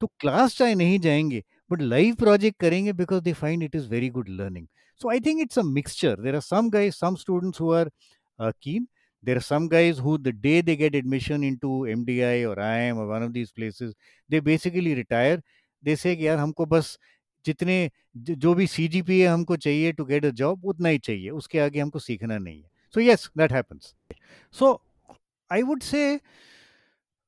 [0.00, 4.08] तो class चाहे नहीं जाएंगे but live project करेंगे because they find it is very
[4.16, 4.66] good learning
[5.02, 7.86] so i think it's a mixture there are some guys some students who are
[8.38, 8.84] uh, keen
[9.28, 13.06] there are some guys who the day they get admission into mdi or iim or
[13.08, 13.96] one of these places
[14.34, 15.40] they basically retire
[15.88, 16.92] they say कि यार हमको बस
[17.46, 21.30] जितने जो भी सी G P हमको चाहिए to get a job उतना ही चाहिए
[21.30, 23.94] उसके आगे हमको सीखना नहीं है so yes that happens
[24.58, 24.80] so
[25.52, 26.04] I would से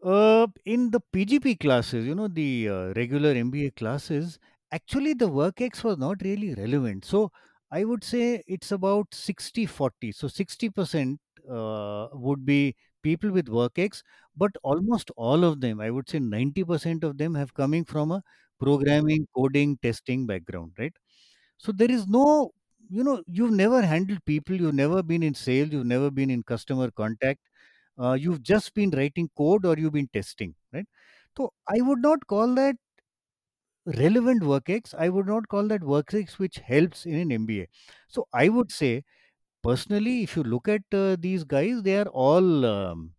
[0.02, 4.38] uh, in the PGP classes, you know, the uh, regular MBA classes,
[4.72, 7.04] actually the work X was not really relevant.
[7.04, 7.30] So
[7.70, 10.12] I would say it's about 60 40.
[10.12, 11.18] So 60%
[11.50, 14.02] uh, would be people with work X,
[14.36, 18.22] but almost all of them, I would say 90% of them have coming from a
[18.61, 20.93] programming, coding, testing background, right?
[21.57, 22.51] So there is no,
[22.89, 26.43] you know, you've never handled people, you've never been in sales, you've never been in
[26.43, 27.39] customer contact
[27.99, 30.87] uh, you've just been writing code or you've been testing right?
[31.37, 32.75] So i would not call that
[33.99, 37.65] relevant workx i would not call that work workx which helps in an mba
[38.07, 39.03] so i would say
[39.63, 43.13] personally if you look at uh, these guys they are all um,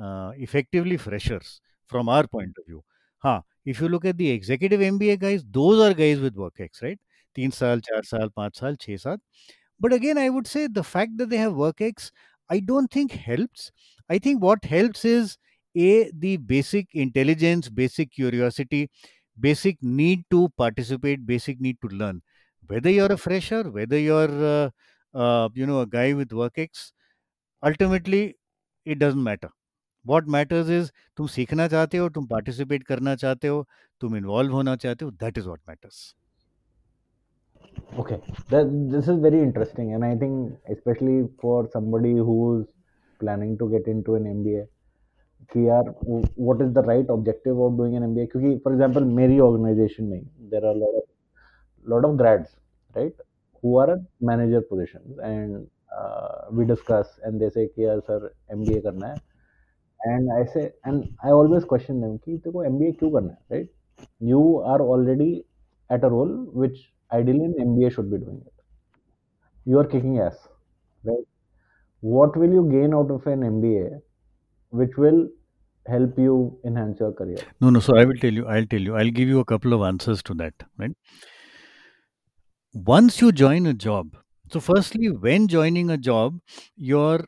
[0.00, 2.84] uh, effectively freshers from our point of view.
[3.20, 6.98] Huh if you look at the executive mba guys those are guys with workx right
[7.34, 9.18] 3 saal 4 saal 5 saal 6 saal
[9.80, 12.10] but again i would say the fact that they have workx
[12.50, 13.70] I don't think helps.
[14.08, 15.36] I think what helps is
[15.76, 18.88] a the basic intelligence, basic curiosity,
[19.38, 22.22] basic need to participate, basic need to learn.
[22.66, 24.70] Whether you're a fresher, whether you're uh,
[25.14, 26.92] uh, you know a guy with workx,
[27.62, 28.36] ultimately
[28.84, 29.50] it doesn't matter.
[30.04, 33.64] What matters is तुम सीखना चाहते हो तुम participate करना चाहते हो
[34.00, 36.02] तुम involve होना चाहते हो that is what matters
[37.98, 42.66] Okay, that this is very interesting, and I think especially for somebody who's
[43.20, 44.66] planning to get into an MBA,
[45.52, 48.26] कि यार w- what is the right objective of doing an MBA?
[48.34, 50.20] क्योंकि for example मेरी organization में
[50.52, 51.02] a lot of
[51.94, 52.56] lot of grads,
[52.94, 53.14] right,
[53.62, 58.20] who are at manager positions, and uh, we discuss and they say कि यार sir
[58.50, 59.14] MBA करना
[60.05, 63.57] है, and I say and I always question them कि तेको MBA क्यों करना है,
[63.57, 63.69] right?
[64.31, 64.41] You
[64.73, 65.29] are already
[65.89, 66.81] at a role which
[67.19, 68.53] ideally an MBA should be doing it.
[69.65, 70.47] You are kicking ass,
[71.03, 71.25] right?
[72.01, 74.01] What will you gain out of an MBA
[74.69, 75.29] which will
[75.87, 77.37] help you enhance your career?
[77.61, 77.79] No, no.
[77.79, 78.47] So I will tell you.
[78.47, 78.95] I'll tell you.
[78.95, 80.53] I'll give you a couple of answers to that.
[80.77, 80.91] Right.
[82.73, 84.17] Once you join a job,
[84.53, 86.39] So, firstly, when joining a job,
[86.75, 87.25] your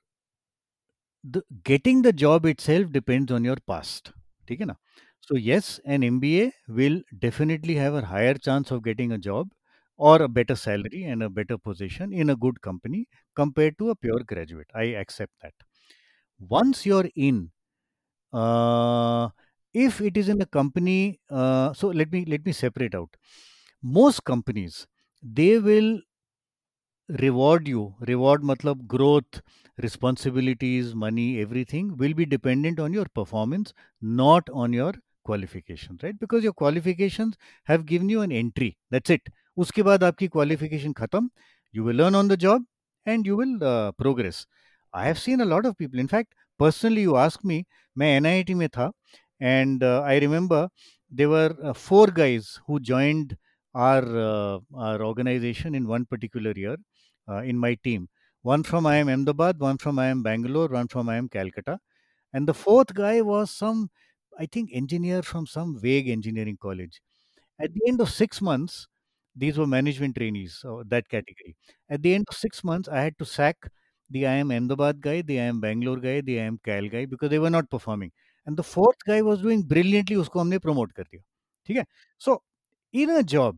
[1.23, 4.11] the getting the job itself depends on your past.
[4.47, 4.75] ठीक है ना?
[5.27, 9.51] So yes, an MBA will definitely have a higher chance of getting a job
[9.97, 13.95] or a better salary and a better position in a good company compared to a
[13.95, 14.67] pure graduate.
[14.75, 15.53] I accept that.
[16.39, 17.51] Once you're in,
[18.33, 19.29] uh,
[19.73, 23.15] if it is in a company, uh, so let me let me separate out.
[23.83, 24.87] Most companies
[25.23, 25.99] they will
[27.21, 29.41] reward you reward matlab growth
[29.80, 36.18] responsibilities, money, everything will be dependent on your performance, not on your qualification, right?
[36.18, 38.76] Because your qualifications have given you an entry.
[38.90, 39.22] That's it.
[39.58, 41.28] Uske baad aapki qualification khatam.
[41.72, 42.62] You will learn on the job
[43.06, 44.46] and you will uh, progress.
[44.92, 45.98] I have seen a lot of people.
[45.98, 48.92] In fact, personally, you ask me, main NIIT mein
[49.40, 50.68] and uh, I remember
[51.10, 53.36] there were uh, four guys who joined
[53.74, 56.76] our, our organization in one particular year
[57.44, 58.08] in my team
[58.39, 58.63] year uh, in my team.
[58.63, 61.79] One from IIM Ahmedabad, one from IIM Bangalore, one from IIM Calcutta.
[62.33, 63.89] And the fourth guy was some,
[64.39, 67.01] I think, engineer from some vague engineering college.
[67.59, 68.87] At the end of six months,
[69.35, 71.55] these were management trainees, uh, that category.
[71.89, 73.57] At the end of six months, I had to sack
[74.09, 77.49] the IIM Ahmedabad guy, the IIM Bangalore guy, the IIM Cal guy because they were
[77.49, 78.11] not performing.
[78.45, 81.21] And the fourth guy was doing brilliantly, उसको हमने promote कर दिया
[81.67, 81.85] ठीक है
[82.19, 82.43] So,
[82.93, 83.57] in a job,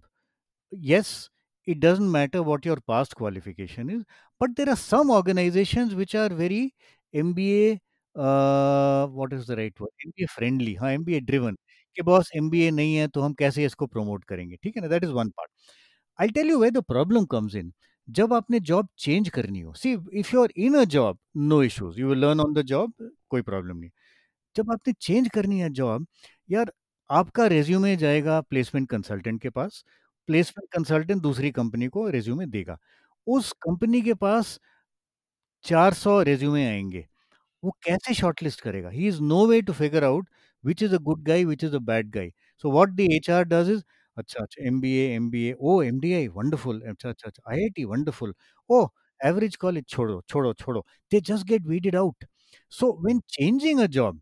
[0.71, 1.29] yes,
[1.66, 4.02] it doesn't matter what your past qualification is,
[4.40, 6.74] but there are some organizations which are very
[7.14, 7.78] MBA,
[8.16, 9.90] uh, what is the right word?
[10.06, 11.56] MBA friendly, हाँ MBA driven.
[11.96, 15.04] कि boss MBA नहीं है तो हम कैसे इसको promote करेंगे ठीक है ना that
[15.04, 15.50] is one part
[16.18, 17.72] I tell you way the problem comes in
[18.08, 21.18] जब आपने जॉब चेंज करनी हो see if you are in a job
[21.50, 22.92] no issues you will learn on the job
[23.30, 23.90] कोई प्रॉब्लम नहीं
[24.56, 26.06] जब आपने चेंज करनी है जॉब
[26.50, 26.72] यार
[27.10, 29.84] आपका रेज्यूमे जाएगा प्लेसमेंट कंसल्टेंट के पास
[30.28, 32.78] प्लेसमेंट कंसल्टेंट दूसरी कंपनी को रेज्यूमे देगा।
[33.26, 34.58] उस कंपनी के पास
[35.64, 37.06] 400 रेज्यूमे आएँगे।
[37.62, 38.88] वो कैसे शॉर्टलिस्ट करेगा?
[38.90, 40.28] He is no way to figure out
[40.64, 42.30] which is a good guy which is a bad guy
[42.64, 43.82] so what the HR does is
[44.16, 47.52] अच्छा अच्छा M B M B A oh M D I wonderful अच्छा अच्छा अच्छा
[47.52, 48.34] I I T wonderful
[48.70, 48.86] oh
[49.20, 52.24] average college छोड़ो छोड़ो छोड़ो। They just get weeded out
[52.72, 54.20] so when changing a job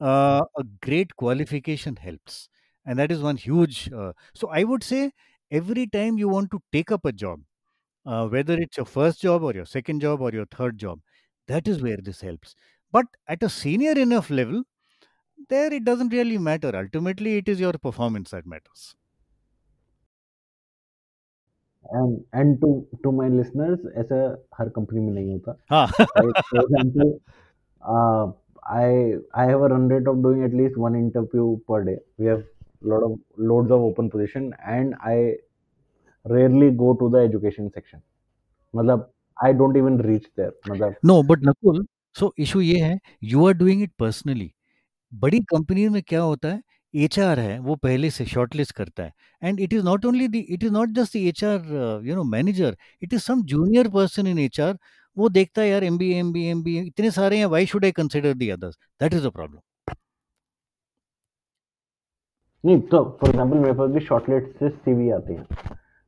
[0.00, 2.48] uh, a great qualification helps.
[2.86, 4.84] And that is one huge uh, so i would
[5.51, 7.41] every time you want to take up a job
[8.05, 10.99] uh, whether it's your first job or your second job or your third job
[11.47, 12.55] that is where this helps
[12.91, 14.63] but at a senior enough level
[15.49, 18.95] there it doesn't really matter ultimately it is your performance that matters
[21.99, 22.69] and and to
[23.03, 24.17] to my listeners ऐसा
[24.57, 25.87] हर company में नहीं होता हाँ
[26.23, 27.11] right for example
[27.95, 28.31] uh,
[28.63, 31.97] I I have a run rate of doing at least one interview per day.
[32.17, 32.43] We have
[32.82, 35.36] lot of loads of open position, and I
[36.24, 38.02] rarely go to the education section.
[38.74, 40.52] मतलब I don't even reach there.
[40.68, 41.84] मतलब no but nakul
[42.16, 44.50] so issue ये है you are doing it personally
[45.12, 46.62] बड़ी company में क्या होता है
[46.94, 49.12] HR है वो पहले से शॉर्टलिस्ट करता है
[49.42, 52.76] and it is not only the it is not just the HR you know manager
[53.02, 54.76] it is some junior person in HR
[55.16, 57.84] वो देखता है यार M B M B M B इतने सारे हैं why should
[57.84, 59.60] I consider the others that is a problem
[62.66, 65.46] नहीं तो for example मेरे पास भी शॉर्टलेट से सीवी आती हैं।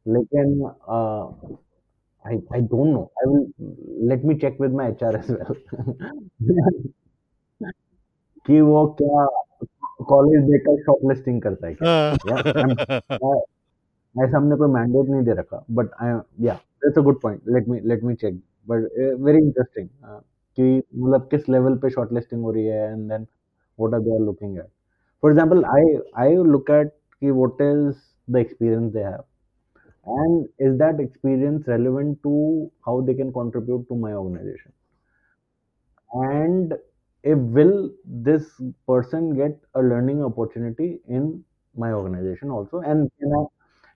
[0.07, 0.63] लेकिन
[2.25, 5.53] I I don't know I will let me check with my HR as well
[8.47, 9.27] कि वो क्या
[10.09, 11.95] कॉलेज देकर शॉर्टलिस्टिंग करता है क्या?
[14.15, 16.11] ऐसा हमने कोई मैंडेट नहीं दे रखा। But I
[16.47, 18.35] yeah that's a good point let me let me check
[18.69, 18.79] but
[19.21, 19.89] very interesting
[20.59, 23.27] कि मतलब किस लेवल पे शॉर्टलिस्टिंग हो रही है and then
[23.79, 24.69] what are they are looking at
[25.21, 25.83] for example i
[26.27, 26.89] i look at
[27.21, 27.97] ki what is
[28.35, 29.25] the experience they have?
[30.07, 34.73] And is that experience relevant to how they can contribute to my organization?
[36.13, 36.75] And
[37.23, 41.45] if will this person get a learning opportunity in
[41.77, 42.79] my organization also?
[42.81, 43.51] And you know,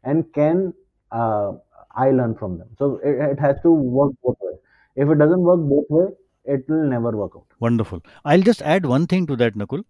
[0.05, 0.75] and can
[1.11, 1.53] uh,
[1.95, 2.69] i learn from them?
[2.79, 4.59] So it, it has to work both ways.
[4.97, 6.15] If it doesn't work both ways
[6.46, 8.02] it will never work out Wonderful.
[8.26, 9.84] I'll just add one thing to that, Nakul.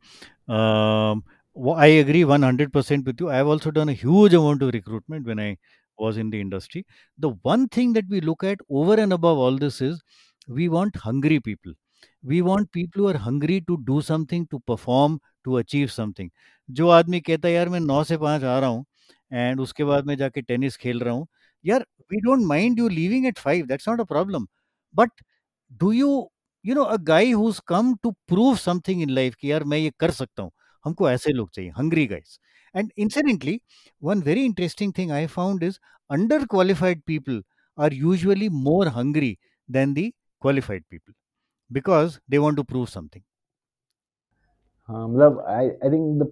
[0.47, 1.23] Um,
[1.55, 3.29] wha- I agree 100% with you.
[3.29, 5.57] I've also done a huge amount of recruitment when I
[5.99, 6.85] was in the industry.
[7.17, 10.01] The one thing that we look at over and above all this is
[10.47, 11.73] we want hungry people.
[12.23, 16.29] We want people who are hungry to do something, to perform, to achieve something.
[16.69, 18.85] जो आदमी कहता है यार मैं नौ से पाँच आ रहा हूँ
[19.33, 21.27] एंड उसके बाद मैं जाके टेनिस खेल रहा हूँ
[21.65, 24.47] यार we don't mind you leaving eight five that's not a problem
[24.95, 25.11] but
[25.83, 26.09] do you
[26.65, 29.91] you know a guy whose come to prove something in life कि यार मैं ये
[29.99, 30.51] कर सकता हूँ
[30.85, 32.39] हमको ऐसे लोग चाहिए hungry guys
[32.75, 33.59] and incidentally
[34.03, 37.43] one very interesting thing I found is under qualified people
[37.77, 40.03] are usually more hungry than the
[40.41, 41.13] qualified people
[41.71, 43.23] because they want to prove something
[44.89, 46.27] हाँ मतलब I I think the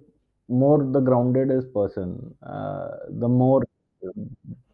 [0.48, 2.14] more the grounded is person
[2.52, 2.88] uh,
[3.24, 3.60] the more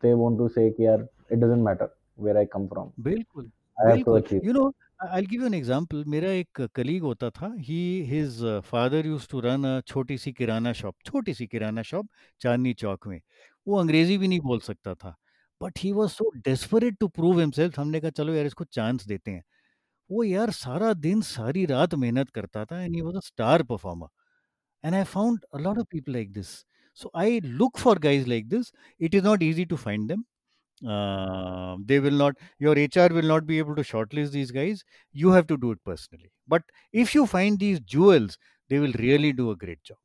[0.03, 1.89] they want to say कि यार it doesn't matter
[2.27, 5.54] where I come from बिल्कुल I have to बिल्कुल achieve you know I give an
[5.54, 7.76] example मेरा एक colleague होता था he
[8.10, 12.08] his father use to run a छोटी सी किराना शॉप छोटी सी किराना शॉप
[12.42, 13.20] चांदनी चौक में।
[13.68, 15.16] वो अंग्रेज़ी भी नहीं बोल सकता था
[15.62, 19.32] but he was so desperate to prove himself हमने कहा, चलो यार, इसको चांस देते
[19.32, 19.44] हैं।
[20.10, 24.10] वो यार सारा दिन, सारी रात मेहनत करता था and he was a star performer
[24.84, 26.50] and i found a lot of people like this.
[27.00, 28.72] So, i look for guys like this.
[29.02, 30.26] It is not easy to find them.
[30.86, 34.84] Uh, they will not your hr will not be able to shortlist these guys.
[35.12, 36.32] You have to do it personally.
[36.48, 38.38] But if you find these jewels
[38.70, 39.98] they will really do a great job.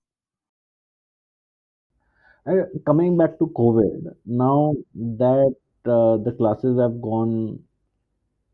[2.86, 5.54] Coming back to COVID, now that
[5.84, 7.64] uh, the classes have gone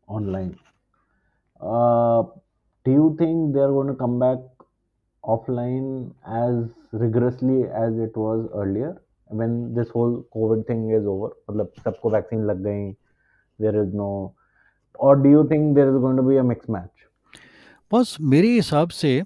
[0.07, 0.59] online,
[1.61, 2.23] uh,
[2.85, 4.39] do you think they are going to come back
[5.23, 11.30] offline as rigorously as it was earlier when this whole COVID thing is over?
[11.50, 12.94] मतलब सबको vaccine लग गई,
[13.58, 14.34] there is no,
[14.94, 17.06] or do you think there is going to be a mixed match?
[17.92, 19.22] बस मेरे हिसाब से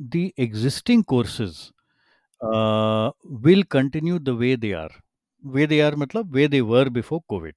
[0.00, 1.72] the existing courses
[2.40, 4.90] uh, will continue the way they are
[5.44, 7.54] way they are मतलब way they were before covid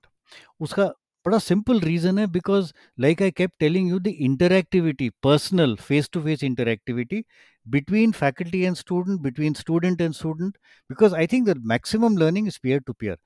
[0.62, 0.86] उसका
[1.26, 6.22] बड़ा simple reason है because like I kept telling you the interactivity personal face to
[6.24, 7.24] face interactivity
[7.70, 10.58] between faculty and student between student and student
[10.90, 13.18] because i think the maximum learning is peer to peer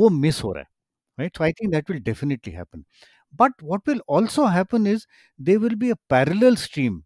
[0.00, 2.84] wo miss ho raha hai right so i think that will definitely happen
[3.42, 5.06] but what will also happen is
[5.50, 7.02] there will be a parallel stream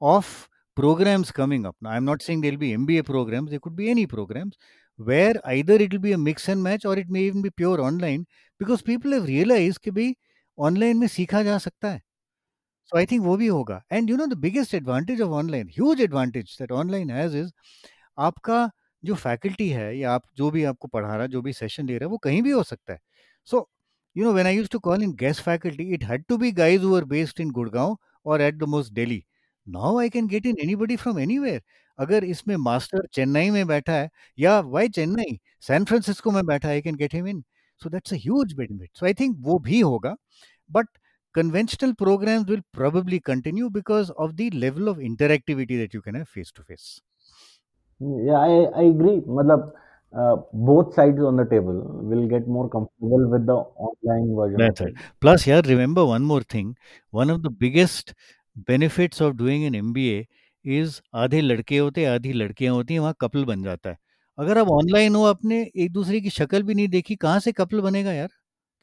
[0.00, 3.90] of programs coming up now i'm not saying there'll be mba programs there could be
[3.90, 4.56] any programs
[4.96, 7.80] where either it will be a mix and match or it may even be pure
[7.80, 8.26] online
[8.58, 10.14] because people have realized कि भाई
[10.66, 12.00] online में सीखा जा सकता है
[12.91, 16.01] so I think वो भी होगा। And you know the biggest advantage of online huge
[16.01, 17.51] advantage that online has is
[18.17, 18.69] आपका
[19.03, 21.97] जो फैकल्टी है या आप जो भी आपको पढ़ा रहा है जो भी सेशन ले
[21.97, 22.99] रहा है, वो कहीं भी हो सकता है।
[23.47, 23.69] So
[24.15, 27.03] when I used to call in guest faculty it had to be guys who are
[27.05, 29.23] based in Gurgaon और at the most Delhi
[29.67, 31.61] now I can get in anybody from anywhere
[31.99, 34.09] अगर इसमें master Chennai में बैठा है
[34.39, 37.43] या Y Chennai San Francisco में बैठा है I can get him in
[37.81, 38.17] so that's a
[38.57, 40.15] benefit so I think वो भी होगा।
[40.69, 40.87] बट
[41.39, 46.29] conventional programs will probably continue because of the level of interactivity that you can have
[46.37, 46.89] face to face
[47.99, 49.17] Yeah, I, I agree.
[49.37, 49.71] मतलब
[50.13, 50.35] uh,
[50.69, 51.79] both sides on the table
[52.11, 53.57] will get more comfortable with the
[53.89, 54.95] online version That's right.
[55.21, 56.75] Plus, here, remember one more thing.
[57.11, 58.13] One of the biggest
[58.55, 60.27] benefits of doing an MBA
[60.65, 63.97] is आधे लड़के होते हैं आधी लड़कियाँ होती हैं वहाँ couple बन जाता है
[64.37, 67.81] अगर आप ऑनलाइन हो आपने एक दूसरे की शक्ल भी नहीं देखी कहाँ से कपल
[67.81, 68.29] बनेगा यार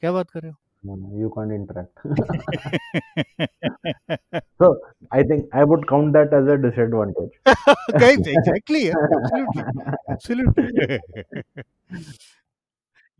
[0.01, 1.96] क्या बात कर रहे हो No, no, you can't interact.
[4.60, 4.80] so
[5.12, 7.30] I think I would count that as a disadvantage.
[7.98, 9.62] Guys, exactly, yeah, absolutely,
[10.08, 11.00] absolutely.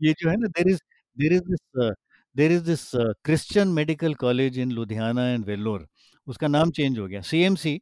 [0.01, 0.79] ये जो है ना there is
[1.23, 1.91] there is this uh,
[2.35, 5.85] there is this uh, Christian Medical College in Ludhiana and Vellore.
[6.27, 7.79] उसका नाम change हो गया CMC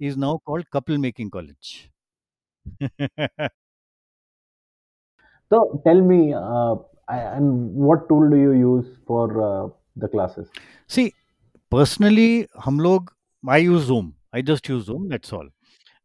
[0.00, 1.90] is now called Couple Making College.
[5.50, 10.49] So tell me, uh, I, and what tool do you use for uh, the classes?
[10.87, 11.13] See,
[11.69, 13.11] personally, hum log,
[13.47, 14.15] I use Zoom.
[14.33, 15.09] I just use Zoom.
[15.09, 15.47] That's all.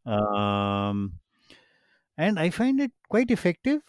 [0.06, 1.18] Um,
[2.16, 3.82] and I find it quite effective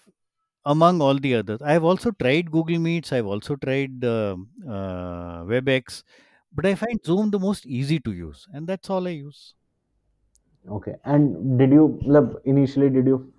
[0.65, 1.61] among all the others.
[1.61, 3.13] I have also tried Google Meets.
[3.13, 4.35] I've also tried uh,
[4.67, 6.03] uh, WebEx,
[6.53, 9.53] but I find Zoom the most easy to use, and that's all I use.
[10.69, 10.95] Okay.
[11.05, 11.99] And did you
[12.45, 13.31] initially did you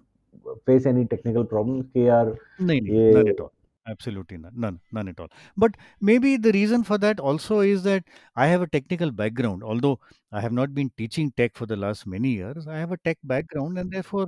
[0.65, 1.87] face any technical problems?
[1.95, 3.53] Or, no, no, not at all.
[3.87, 5.29] Absolutely none, none, none at all.
[5.57, 9.63] But maybe the reason for that also is that I have a technical background.
[9.63, 10.01] Although
[10.33, 13.19] I have not been teaching tech for the last many years, I have a tech
[13.23, 14.27] background, and therefore,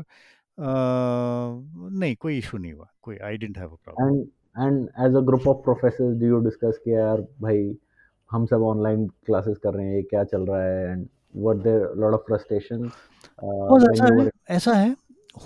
[0.59, 1.49] uh,
[2.05, 2.89] नहीं कोई issue नहीं हुआ.
[3.03, 4.09] कोई I didn't have a problem.
[4.09, 4.27] and
[4.67, 7.77] and as a group of professors do you discuss कि यार भाई
[8.31, 11.07] हम सब ऑनलाइन क्लासेस कर रहे हैं ये क्या चल रहा है
[11.65, 14.97] there a lot of frustration uh, बस when ऐसा you है were ऐसा है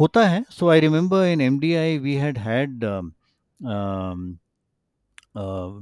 [0.01, 2.85] होता है so I remember in M D I we had had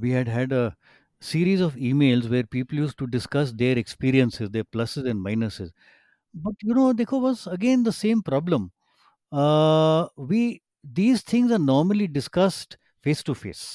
[0.02, 0.76] we had had a
[1.22, 5.72] series of emails where people used to discuss their experiences their pluses and minuses
[6.34, 8.72] but you know dekho was again the same problem
[9.32, 13.66] uh, we these things are normally discussed face to face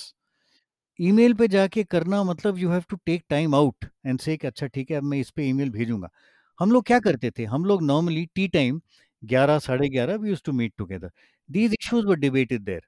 [0.98, 4.66] email पे जाके करना मतलब you have to take time out and say कि अच्छा
[4.66, 6.09] ठीक है अब मैं इस पे ईमेल भेजूंगा
[6.61, 8.80] हम लोग क्या करते थे हम लोग नॉर्मली टी टाइम
[9.22, 11.11] ग्यारह साढ़े ग्यारह we use to meet together
[11.48, 12.82] these issues were debated there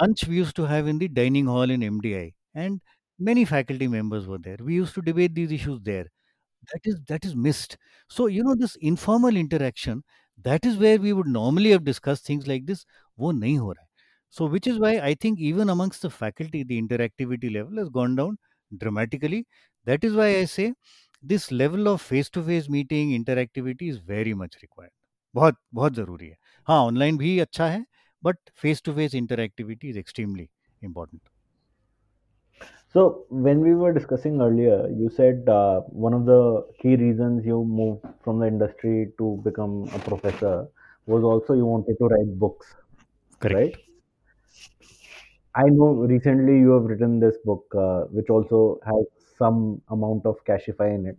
[0.00, 2.80] lunch we used to have in the dining hall in MDI, and
[3.18, 4.56] many faculty members were there.
[4.60, 6.06] We used to debate these issues there.
[6.72, 7.76] That is that is missed.
[8.08, 10.02] So you know this informal interaction,
[10.42, 12.84] that is where we would normally have discussed things like this.
[13.18, 13.88] वो नहीं हो रहा है.
[14.30, 18.16] So which is why I think even amongst the faculty, the interactivity level has gone
[18.16, 18.38] down
[18.78, 19.46] dramatically.
[19.84, 20.72] That is why I say
[21.22, 24.90] this level of face-to-face meeting interactivity is very much required.
[25.34, 26.36] बहुत बहुत ज़रूरी है.
[26.68, 27.84] हाँ, online भी अच्छा है,
[28.21, 30.51] but face-to-face interactivity is extremely
[30.81, 31.21] important.
[32.89, 37.63] So when we were discussing earlier, you said uh, one of the key reasons you
[37.63, 40.67] moved from the industry to become a professor
[41.05, 42.75] was also you wanted to write books,
[43.39, 43.69] Correct.
[43.69, 43.77] right?
[45.55, 49.05] I know recently you have written this book, uh, which also has
[49.37, 51.17] some amount of Cashify in it.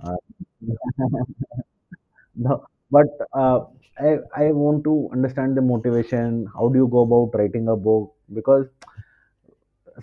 [0.00, 0.16] Uh,
[2.34, 3.59] no, but uh,
[3.97, 6.45] I I want to understand the motivation.
[6.53, 8.13] How do you go about writing a book?
[8.33, 8.67] Because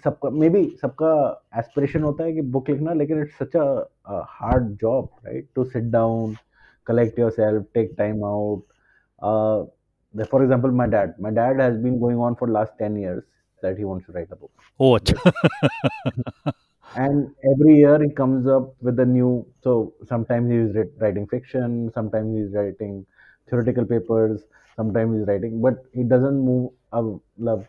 [0.04, 1.12] सबका may be सबका
[1.58, 5.90] aspiration होता है कि book लिखना लेकिन it's such a hard job right to sit
[5.96, 6.36] down
[6.90, 8.62] collect yourself take time out
[9.28, 9.60] uh,
[10.30, 13.22] for example my dad my dad has been going on for last 10 years
[13.66, 14.50] that he wants to write a book
[14.80, 16.52] Oh, अच्छा.
[16.96, 21.90] and every year he comes up with a new so sometimes he's writ- writing fiction
[21.94, 23.04] sometimes he's writing
[23.48, 24.42] theoretical papers
[24.76, 27.02] sometimes he's writing but he doesn't move uh,
[27.38, 27.66] love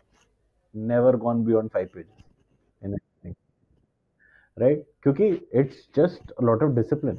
[0.74, 2.20] never gone beyond five pages
[2.82, 3.36] in anything
[4.62, 5.30] right क्योंकि
[5.62, 7.18] it's just a lot of discipline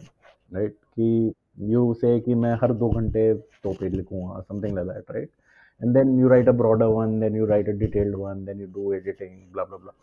[0.57, 1.33] right कि
[1.71, 3.33] you say कि मैं हर दो घंटे
[3.65, 5.29] दो page लिखूंगा something like that right
[5.81, 8.67] and then you write a broader one then you write a detailed one then you
[8.77, 9.95] do editing blah blah blah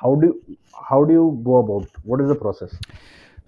[0.00, 0.56] how do you,
[0.90, 2.74] how do you go about what is the process?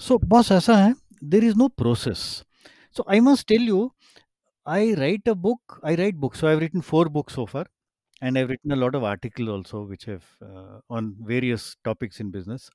[0.07, 0.95] So boss aisa hai
[1.35, 2.45] there is no process.
[2.91, 3.81] So i must tell you
[4.79, 6.41] i write a book i write books.
[6.41, 7.67] So i've written four books so far
[8.21, 12.31] and i've written a lot of articles also which have uh, on various topics in
[12.31, 12.71] business.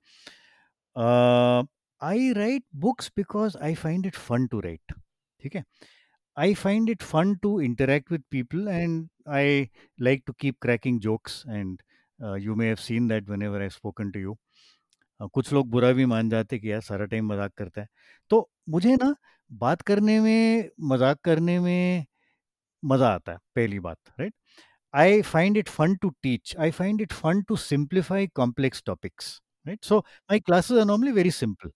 [0.96, 1.64] Uh,
[2.02, 4.96] i write books because i find it fun to write
[5.46, 5.64] okay?
[6.36, 9.70] I find it fun to interact with people and I
[10.00, 11.82] like to keep cracking jokes and
[12.20, 14.36] you may have seen that whenever I've spoken to you.
[15.20, 17.88] अ, कुछ लोग बुरा भी मान जाते कि यार सारा time मज़ाक करता है।
[18.32, 19.16] तो मुझे ना
[19.52, 22.06] बात करने में मज़ाक करने में
[22.84, 24.34] मज़ा आता है पहली बात right
[24.94, 29.84] I find it fun to teach I find it fun to simplify complex topics right
[29.86, 31.72] so my classes are normally very simple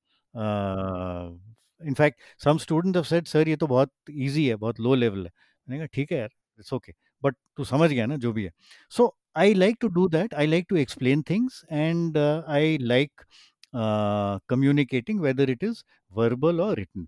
[1.82, 5.32] in fact some student have said sir ये तो बहुत इजी है बहुत low level है.
[5.68, 6.30] मैंने कहा ठीक है यार
[6.60, 6.94] इट्स ओके
[7.24, 8.52] बट तू समझ गया ना, जो भी है।
[8.92, 13.22] So I like to do that I like to explain things and I like
[14.50, 17.08] communicating whether it is verbal और written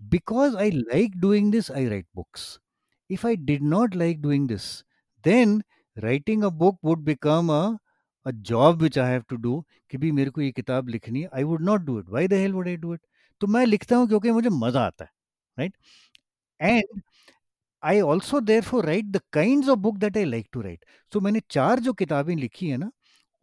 [0.00, 2.58] because I like doing this I write books
[3.10, 4.62] if I did not like doing this
[5.24, 5.62] then
[5.96, 9.60] writing a book would become a job which I have to do
[9.90, 12.32] कि भी मेरे को ये किताब लिखनी है I would not do it why the
[12.34, 13.00] hell would I do it
[13.40, 15.10] तो मैं लिखता हूँ क्योंकि मुझे मज़ा आता है
[15.58, 15.74] right
[16.60, 17.00] and
[17.83, 21.19] I also there for write the kind of book that I like to write so
[21.19, 22.91] मैंने चार जो किताबें लिखी है ना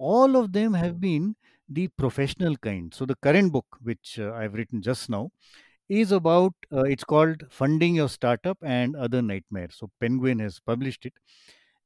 [0.01, 1.35] all of them have been
[1.69, 5.31] the professional kind so the current book which uh, i've written just now
[5.89, 11.05] is about uh, it's called funding your startup and other nightmares so penguin has published
[11.07, 11.13] it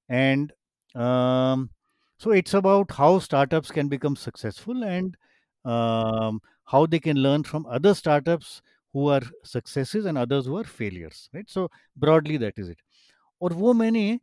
[0.09, 0.53] and
[0.95, 1.71] um,
[2.19, 5.17] so it's about how startups can become successful and
[5.65, 8.61] um, how they can learn from other startups
[8.94, 12.78] who are successes and others who are failures right so broadly that is it
[13.42, 14.20] और वो मैंने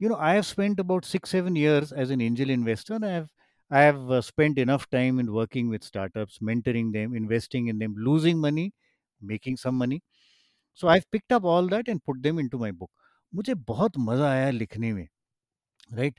[0.00, 3.10] you know i have spent about 6 7 years as an angel investor and i
[3.10, 3.28] have
[3.70, 7.94] i have uh, spent enough time in working with startups mentoring them investing in them
[8.08, 8.66] losing money
[9.32, 10.00] making some money
[10.78, 12.90] so i've picked up all that and put them into my book
[13.32, 15.06] मुझे बहुत मज़ा आया लिखने में
[15.94, 16.18] right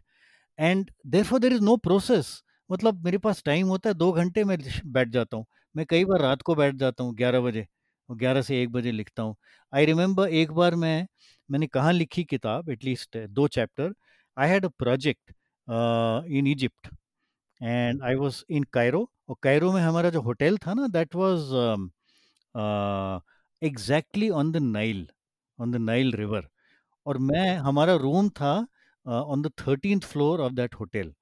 [0.60, 2.30] and therefore there is no process
[2.72, 6.22] मतलब मेरे पास time होता है दो घंटे में बैठ जाता हूँ मैं कई बार
[6.22, 7.66] रात को बैठ जाता हूँ ग्यारह बजे
[8.12, 9.36] और ग्यारह से एक बजे लिखता हूँ।
[9.74, 11.08] आई रिमेंबर एक बार मैं
[11.50, 13.94] मैंने कहाँ लिखी किताब एटलीस्ट दो chapter
[14.38, 15.32] I had a project
[16.32, 16.88] in Egypt
[17.62, 21.54] and I was in Cairo और कायरो में हमारा जो होटल था ना that was
[23.62, 25.08] exactly on the Nile
[25.60, 26.48] on the Nile river
[27.06, 28.54] और मैं हमारा रूम था
[29.06, 31.14] on the thirteen floor of that hotel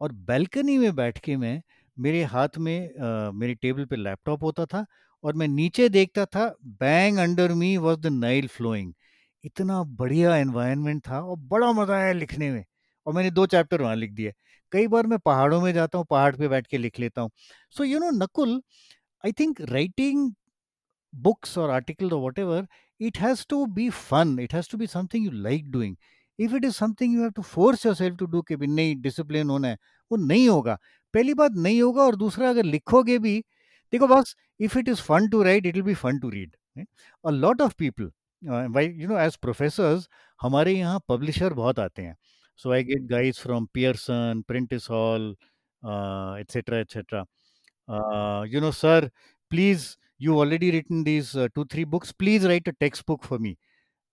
[0.00, 1.62] और बैल्कनी में बैठ के मैं
[1.98, 4.86] मेरे हाथ में uh, मेरे टेबल पे लैपटॉप होता था
[5.24, 6.46] और मैं नीचे देखता था
[6.80, 8.92] bang under me was the Nile flowing
[9.44, 12.64] इतना बढ़िया एनवायरनमेंट था और बड़ा मज़ा आया लिखने में
[13.06, 14.32] और मैंने दो चैप्टर वहाँ लिख दिए।
[14.72, 17.30] कई बार मैं पहाड़ों में जाता हूँ, पहाड़ पे बैठ के लिख लेता हूँ।
[17.76, 18.60] So you know Nakul
[19.24, 20.32] I think writing
[21.14, 22.56] books or articles or whatever,
[23.00, 24.32] it has to be fun.
[24.38, 24.78] It has to
[25.14, 25.94] you like doing.
[26.38, 29.50] If it is something you have to force yourself to do कि भी नहीं discipline
[29.50, 29.78] होना है,
[30.10, 30.76] वो नहीं होगा।
[31.14, 33.42] पहली बात नहीं होगा और दूसरा, अगर लिखोगे भी
[33.96, 36.56] देखो boss if it is fun to write it will be fun to read
[37.24, 38.10] a lot of people
[38.72, 40.08] why you know as professors
[40.40, 42.16] हमारे यहाँ पब्लिशर बहुत आते हैं।
[42.60, 45.34] So I get guides from Pearson Prentice Hall
[46.40, 47.24] etcetera etcetera
[48.52, 49.10] you know sir
[49.50, 49.86] please
[50.20, 53.56] you already written these two three books please write a text book for me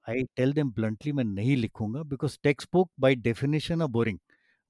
[0.07, 4.19] I tell them bluntly मैं नहीं लिखूँगा because text book by definition a boring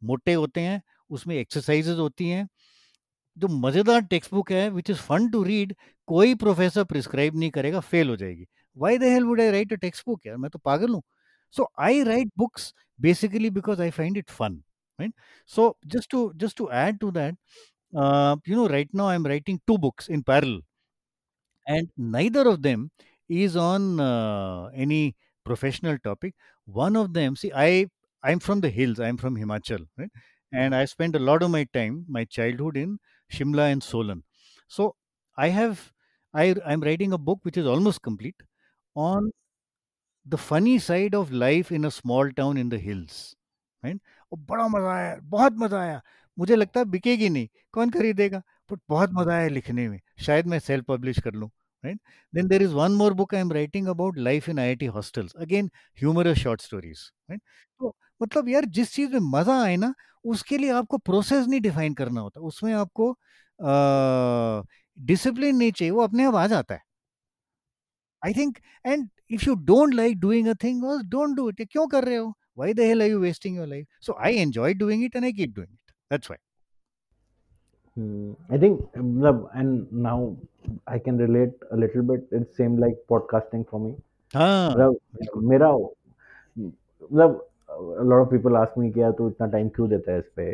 [0.01, 2.47] मोटे होते हैं, उसमें exercises होती हैं
[3.36, 5.74] जो मज़ेदार टेक्स्ट बुक है which is fun to read
[6.08, 8.46] कोई प्रोफेसर प्रिस्क्राइब नहीं करेगा फेल हो जाएगी
[8.76, 11.02] why the hell would I write a text book यार मैं तो पागल हूँ
[11.54, 14.62] so I write books basically because I find it fun
[14.98, 15.12] right
[15.46, 17.34] so just to just to add to that
[17.92, 20.60] uh, you know right now i'm writing two books in parallel
[21.66, 22.90] and neither of them
[23.28, 25.14] is on uh, any
[25.46, 26.34] professional topic
[26.68, 27.86] one of them see i
[28.22, 30.10] i'm from the hills i'm from himachal right
[30.52, 32.98] and i spent a lot of my time my childhood in
[33.35, 34.23] shimla and solan
[34.77, 34.87] so
[35.37, 35.85] i have
[36.33, 38.43] i i'm writing a book which is almost complete
[38.95, 39.31] on
[40.25, 43.17] the funny side of life in a small town in the hills
[43.83, 43.99] right
[44.51, 46.01] बड़ा मज़ा आया बहुत मज़ा आया
[46.37, 50.59] मुझे लगता है बिकेगी नहीं कौन खरीदेगा बट बहुत मज़ा आया लिखने में शायद मैं
[50.69, 51.49] सेल्फ पब्लिश कर लूँ
[51.83, 51.99] right
[52.33, 55.69] then there is one more book i am writing about life in iit hostels again
[56.01, 57.41] humorous short stories right
[57.79, 59.93] तो मतलब यार जिस चीज़ में मज़ा आए ना
[60.25, 63.15] उसके लिए आपको प्रोसेस नहीं डिफाइन करना होता। उसमें आपको
[64.97, 66.81] डिसिप्लिन नहीं चाहिए वो अपने आप आ जाता है।
[68.21, 72.03] I think and if you don't like doing a thing don't do it क्यों कर
[72.03, 72.33] रहे हो?
[72.57, 75.33] Why the hell are you wasting your life so I enjoy doing it and I
[75.33, 76.41] keep doing it that's why
[78.51, 80.33] I think मतलब and now
[80.89, 83.95] I can relate a little bit it's same like podcasting for me
[84.33, 85.71] हाँ। मतलब मेरा
[86.57, 87.49] मतलब
[88.09, 90.45] lot of people ask me कि यार तू इतना time क्यों देता है इस पे?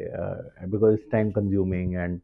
[0.71, 2.19] Because it's time consuming and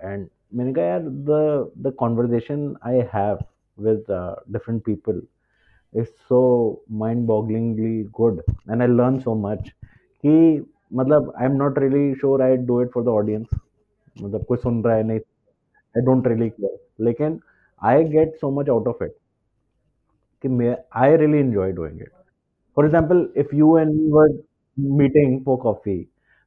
[0.00, 3.38] and मैंने कहा, यार the the conversation I have
[3.78, 4.04] with
[4.52, 5.22] different people
[5.94, 6.40] is so
[7.02, 9.68] mind bogglingly good and I learn so much
[10.24, 13.46] कि मतलब I am not really sure I do it for the audience
[14.16, 17.40] मतलब कोई सुन रहा है, नहीं आई डोंट रियली केयर लेकिन
[17.82, 19.16] I get so much out of it
[20.42, 22.12] कि मैं I really enjoy doing it
[22.76, 24.30] for example if you and we were
[25.00, 26.00] meeting for coffee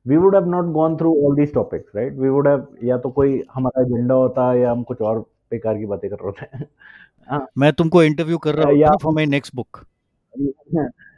[0.05, 2.13] we would have not gone through all these topics right?
[2.13, 5.19] We would have या तो कोई हमारा agenda होता या हम कुछ और
[5.51, 6.67] बेकार की बातें कर रहे होते। हैं।
[7.30, 9.86] हाँ, मैं तुमको इंटरव्यू कर रहा या हूँ फॉर माय नेक्स्ट बुक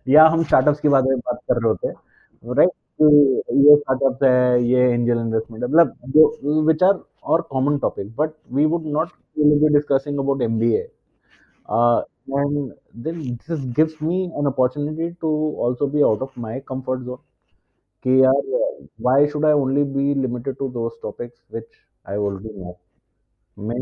[0.09, 1.95] या हम स्टार्टअप्स की बारे में बात कर रहे होते हैं
[2.55, 2.69] राइट
[3.67, 8.29] ये स्टार्टअप्स है ये एंजल इन्वेस्टमेंट है मतलब जो विच आर और common topic but
[8.53, 9.07] we would not
[9.39, 10.87] be discussing about MBA
[11.69, 12.72] uh, and
[13.06, 15.30] then this gives me an opportunity to
[15.66, 17.24] also be out of my comfort zone
[18.04, 18.52] कि यार
[19.06, 22.78] why should I only be limited to those topics which I already know
[23.56, 23.78] मैं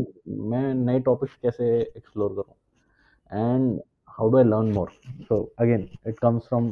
[0.49, 1.65] मैं नए topics कैसे
[1.97, 3.79] explore करूं and
[4.17, 4.89] how do I learn more
[5.27, 6.67] so again it comes from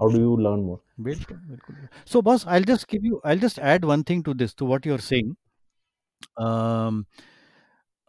[0.00, 1.76] how do you learn more बिल्कुल बिल्कुल
[2.12, 4.86] सो बस I just give you I just add one thing to this to what
[4.86, 5.34] you are saying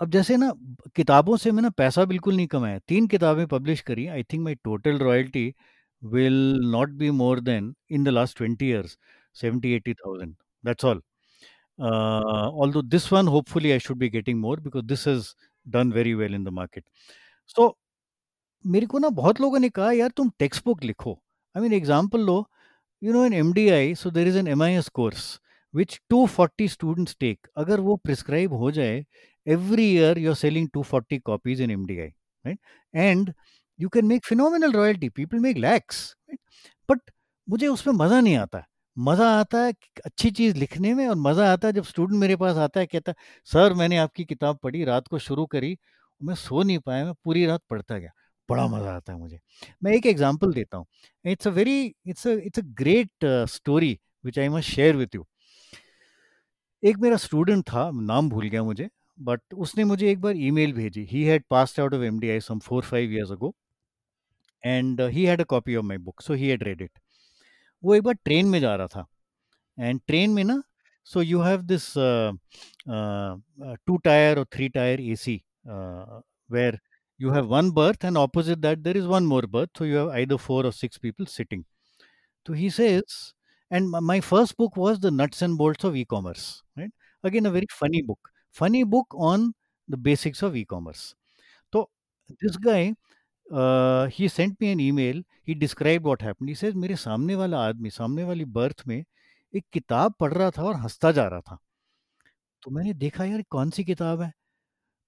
[0.04, 0.52] अब जैसे ना,
[0.96, 4.98] किताबों से मैंने पैसा बिल्कुल नहीं कमाया, तीन किताबें पब्लिश करी, I think my total
[4.98, 5.46] royalty
[6.02, 6.36] will
[6.72, 8.98] not be more than in the last twenty years
[9.36, 10.34] seventy eighty thousand,
[10.64, 11.02] that's all.
[11.78, 15.30] although this one hopefully i should be getting more because this has
[15.66, 16.84] done very well in the market.
[17.56, 17.70] So,
[18.64, 21.18] मेरे को ना बहुत लोगों ने कहा, यार तुम text book लिखो।
[21.54, 22.36] I mean example low
[23.02, 25.40] you know in I so there is an M I S course
[25.74, 29.04] which two forty students take अगर वो प्रिस्क्राइब हो जाए
[29.46, 32.58] every year you're selling 240 copies in mdi right?
[32.94, 33.34] And
[33.78, 35.10] you can make phenomenal royalty.
[35.10, 36.40] People make lakhs right?
[36.88, 36.98] but
[37.48, 38.64] मुझे उसमें मज़ा नहीं आता। है
[38.96, 39.72] मज़ा आता है
[40.04, 43.12] अच्छी चीज़ लिखने में और मज़ा आता है जब स्टूडेंट मेरे पास आता है कहता
[43.12, 43.16] है
[43.52, 45.76] सर मैंने आपकी किताब पढ़ी रात को शुरू करी
[46.20, 48.10] मैं सो नहीं पाया मैं पूरी रात पढ़ता गया।
[48.48, 49.38] बड़ा मज़ा आता है मुझे।
[49.84, 50.86] मैं एक एग्जांपल देता हूँ।
[51.24, 55.26] It's a very it's it's a great story which I must share with you
[56.82, 58.88] एक मेरा स्टूडेंट था नाम भूल गया मुझे।
[59.29, 62.83] बट उसने मुझे एक बार ईमेल भेजी he had passed out of MDI some four
[62.85, 63.53] five years ago
[64.63, 66.99] and he had a copy of my book so he had read it
[67.83, 69.05] वो एक बार ट्रेन में जा रहा था
[69.77, 70.61] एंड ट्रेन में ना
[71.13, 71.93] so you have this
[73.87, 76.79] two tier और three tier AC where
[77.23, 80.11] you have one berth and opposite that there is one more berth so you have
[80.19, 81.63] either four or six people sitting
[82.45, 83.17] so he says
[83.71, 86.45] and my- my first book was the nuts and bolts of e-commerce
[86.81, 86.93] right
[87.31, 89.52] again a very funny book Funny book on
[89.88, 91.14] the basics of e-commerce.
[91.72, 91.88] so
[92.42, 92.94] this guy
[93.50, 95.22] uh, he sent me an email.
[95.42, 96.50] He described what happened.
[96.50, 99.04] He says मेरे सामने वाला आदमी सामने वाली birth में
[99.54, 101.58] एक किताब पढ़ रहा था और हंसता जा रहा था.
[102.62, 104.30] तो मैंने देखा यार कौन सी किताब है?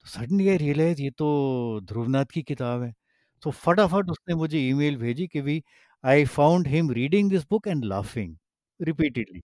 [0.02, 2.94] तो सडनली आई रियलाइज़ ये तो ध्रुवनाथ की किताब है।
[3.42, 5.62] तो फटाफट उसने मुझे ईमेल भेजी कि भी
[6.04, 8.36] I found him reading this book and laughing
[8.80, 9.42] repeatedly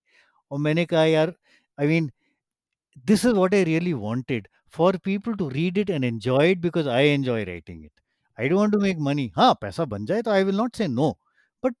[0.51, 1.33] और मैंने कहा यार
[1.79, 2.11] I mean
[2.95, 6.87] this is what I really wanted for people to read it and enjoy it because
[6.87, 7.91] I enjoy writing it.
[8.37, 9.31] I don't want to make money.
[9.35, 11.17] Ha, paisa ban jaye, I will not say no.
[11.61, 11.73] But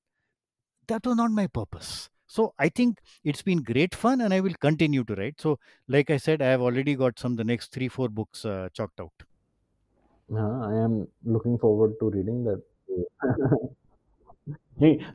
[0.87, 2.09] that was not my purpose.
[2.27, 5.39] So I think it's been great fun and I will continue to write.
[5.41, 8.69] So, like I said, I have already got some the next three, four books uh,
[8.73, 9.13] chalked out.
[10.31, 12.61] Uh, I am looking forward to reading that.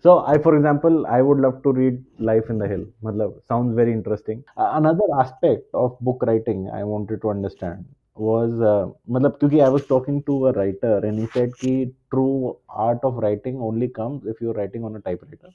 [0.03, 2.87] So I, for example, I would love to read Life in the Hill.
[3.03, 4.45] Matlab, sounds very interesting.
[4.57, 10.23] Another aspect of book writing I wanted to understand was, uh, matlab, I was talking
[10.25, 14.55] to a writer and he said कि true art of writing only comes if you're
[14.55, 15.51] writing on a typewriter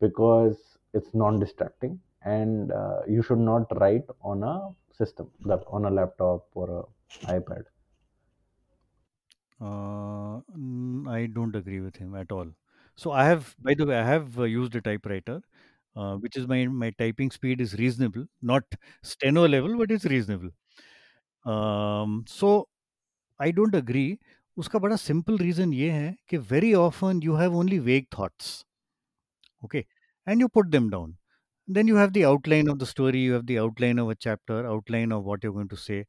[0.00, 0.56] because
[0.94, 5.30] it's non-distracting and uh, you should not write on a system,
[5.68, 6.82] on a laptop or a
[7.26, 7.64] iPad.
[9.60, 10.40] Uh,
[11.10, 12.46] I don't agree with him at all.
[12.97, 15.41] So I have, by the way, I have uh, used a typewriter,
[15.95, 18.63] uh, which is my my typing speed is reasonable, not
[19.03, 20.51] steno level, but it's reasonable.
[21.45, 22.67] Um, so
[23.39, 24.19] I don't agree.
[24.57, 28.51] उसका बड़ा simple reason ये है कि very often you have only वेग thoughts
[29.65, 29.85] okay
[30.25, 31.15] and you put them down
[31.67, 34.57] then you have the outline of the story you have the outline of a chapter
[34.73, 35.99] outline of what you're going to say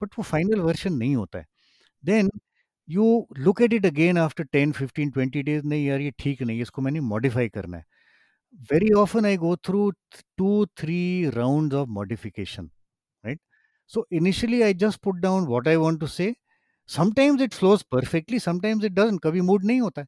[0.00, 1.46] but वो final version नहीं होता है
[2.10, 2.30] then
[2.88, 6.56] you look at it again after 10 15 20 days नहीं यार ये ठीक नहीं
[6.56, 7.84] है, इसको मैंने modify करना है
[8.72, 12.70] very often I go through th- two three rounds of modification
[13.24, 13.40] right
[13.86, 16.28] so initially I just put down what I want to say
[16.88, 20.06] sometimes it flows perfectly sometimes it doesn't कभी mood नहीं होता है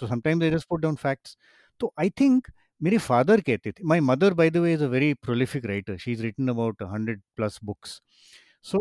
[0.00, 1.36] so sometimes I just put down facts
[1.80, 2.48] तो I think
[2.82, 6.12] मेरे father कहते थे my mother by the way is a very prolific writer she
[6.12, 8.00] is written about hundred plus books
[8.72, 8.78] so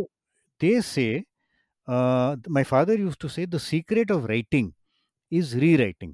[0.61, 0.79] दे
[1.87, 4.71] से my father use to से the secret of writing
[5.31, 6.13] is री writing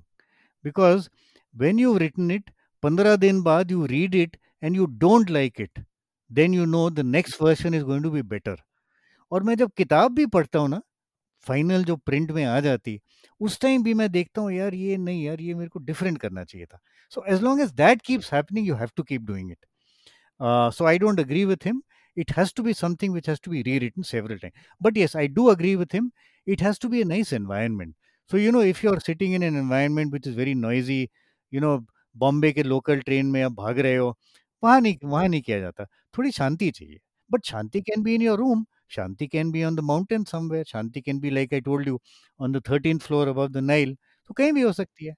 [0.65, 1.09] because
[1.55, 2.49] when you written it
[2.83, 5.83] पंद्रह दिन बाद you read it and you don't like it
[6.31, 8.61] then you know the next version is going to be better
[9.31, 10.81] और मैं जब किताब भी पढ़ता हूँ ना
[11.45, 12.99] फाइनल जो प्रिंट में आ जाती
[13.41, 16.43] उस टाइम भी मैं देखता हूँ यार ये नहीं यार ये मेरे को डिफरेंट करना
[16.43, 16.79] चाहिए था
[17.11, 19.65] so as long as that keeps happening you have to keep doing it
[20.39, 21.81] so i don't agree with him
[22.15, 24.53] it has to be something which has to be rewritten several times
[24.87, 26.11] but yes i do agree with him
[26.45, 27.95] it has to be a nice environment
[28.29, 31.01] so you know if you're sitting in an environment which is very noisy
[31.51, 31.77] you know
[32.21, 34.07] Bombay के local train में आप भाग रहे हो
[34.63, 35.83] वहाँ नहीं वहाँ नहीं किया जाता
[36.17, 36.97] थोड़ी शांति चाहिए
[37.31, 40.63] but Shanti can be in your room Shanti can be on the mountain somewhere.
[40.63, 41.99] Shanti can be like I told you
[42.39, 43.95] on the 13th floor above the Nile.
[44.27, 45.13] तो कहीं भी हो सकती है.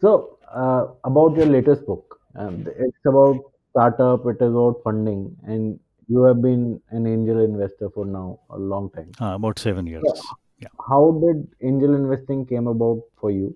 [0.00, 3.40] So uh, about your latest book, um, it's about
[3.72, 4.26] startup.
[4.32, 5.78] It is about funding, and
[6.08, 6.66] you have been
[6.98, 9.10] an angel investor for now a long time.
[9.20, 10.08] Uh, about seven years.
[10.26, 10.70] So Yeah.
[10.90, 13.50] how did angel investing came about for you,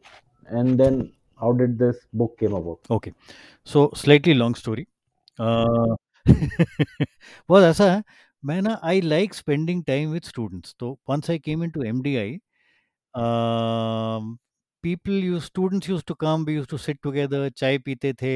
[0.58, 0.98] and then
[1.40, 2.92] how did this book came about?
[2.96, 3.12] Okay.
[3.72, 4.84] So slightly long story.
[5.38, 5.96] Uh,
[6.28, 8.02] बहुत ऐसा है
[8.44, 12.38] मैं ना I like spending time with students तो once I came into MDI
[14.84, 18.32] people use students used to come we used to sit together चाय पीते थे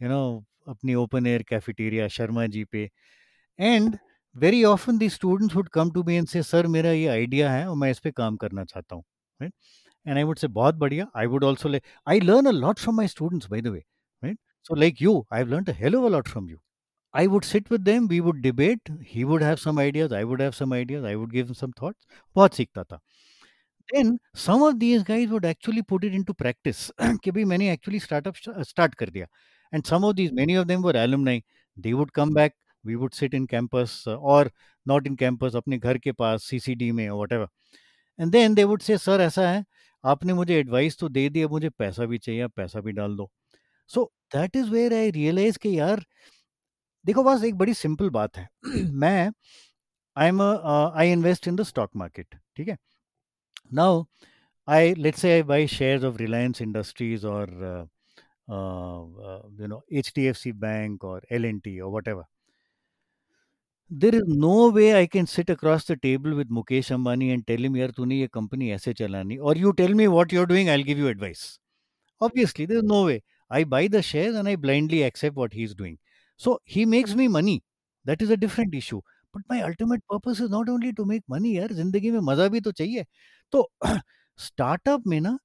[0.00, 2.88] you know अपनी open air cafeteria Sharma ji पे।
[3.58, 3.96] And
[4.36, 7.68] very often the students would come to me and say sir मेरा ये idea है
[7.68, 9.04] और मैं इस पर काम करना चाहता हूँ
[9.40, 9.52] राइट
[10.06, 12.96] एंड आई वुड से बहुत बढ़िया। आई वुड ऑल्सो ले I learn a lot from
[12.96, 13.78] my students by the way
[14.22, 14.38] right
[14.68, 16.58] so like you I learn hello a lot from you
[17.14, 20.42] I would sit with them we would debate he would have some ideas I would
[20.42, 22.96] have some ideas I would give some thoughts बहुत सीखता था।
[23.88, 26.90] Then some of these guys would actually put it into practice
[27.24, 29.10] कि भाई मैंने actually startup start कर
[29.73, 31.39] and some of these many of them were alumni
[31.77, 34.51] they would come back we would sit in campus uh, or
[34.85, 37.47] not in campus अपने घर के पास CCD में or whatever
[38.19, 39.65] and then they would say sir ऐसा है
[40.05, 43.31] आपने मुझे advice तो दे दिया मुझे पैसा भी चाहिए आप पैसा भी डाल दो
[43.87, 46.05] so that is where I realise कि यार
[47.05, 48.49] देखो बस एक बड़ी सिंपल बात है
[48.91, 49.31] मैं
[50.17, 52.77] I am I invest in the stock market ठीक है
[53.71, 54.07] now
[54.67, 57.85] i let's say i buy shares of reliance industries or uh, uh, uh,
[58.47, 62.25] you know hdfc bank or lnt or whatever
[63.89, 67.67] there is no way i can sit across the table with mukesh ambani and tell
[67.67, 70.87] him yaar tune ye company aise chalani or you tell me what you're doing i'll
[70.91, 71.43] give you advice
[72.21, 73.17] obviously there's no way
[73.59, 75.97] i buy the shares and i blindly accept what he's doing
[76.45, 77.57] so he makes me money
[78.05, 79.01] that is a different issue
[79.35, 82.61] but my ultimate purpose is not only to make money यार जिंदगी में मजा भी
[82.67, 83.05] तो चाहिए
[83.51, 83.69] तो
[84.45, 85.37] startup में ना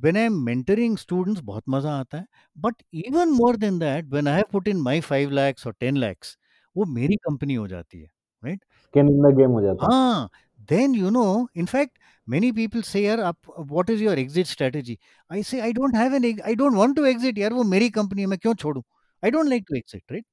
[0.00, 2.26] when I'm mentoring students, बहुत मज़ा आता है
[2.58, 5.98] but even more than that when I have put in my 5 lakhs और 10
[5.98, 6.36] lakhs
[6.76, 8.10] वो मेरी कंपनी हो जाती है
[8.44, 10.30] right skin in the game हो जाता है। हाँ
[10.70, 14.98] then you know in fact many people say यार आप what is your exit strategy
[15.30, 18.20] I say I don't have an I don't want to exit यार वो मेरी कंपनी
[18.20, 18.82] है मैं क्यों छोड़ूं?
[19.22, 20.26] I don't like to exit right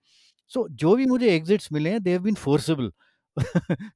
[0.51, 2.91] so जो भी मुझे एग्जिट्स मिले हैं दे हैव बीन फोर्सेबल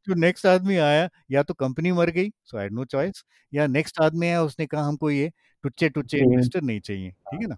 [0.07, 4.01] जो नेक्स्ट आदमी आया या तो कंपनी मर गई सो आई नो चॉइस या नेक्स्ट
[4.01, 5.31] आदमी आया उसने कहा हमको ये
[5.65, 7.57] टुच्चे टुच्चे इन्वेस्टर नहीं चाहिए ठीक है ना?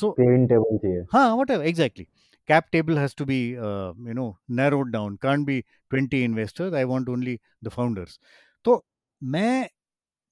[0.00, 2.06] सो टेबल चाहिए। हाँ whatever exactly
[2.48, 3.36] cap table has to be
[3.68, 4.26] uh, you know
[4.58, 5.14] narrowed down.
[5.22, 5.54] Can't be
[5.94, 6.76] 20 investors.
[6.80, 7.32] I want only
[7.68, 8.18] the founders.
[8.64, 8.84] तो
[9.22, 9.68] मैं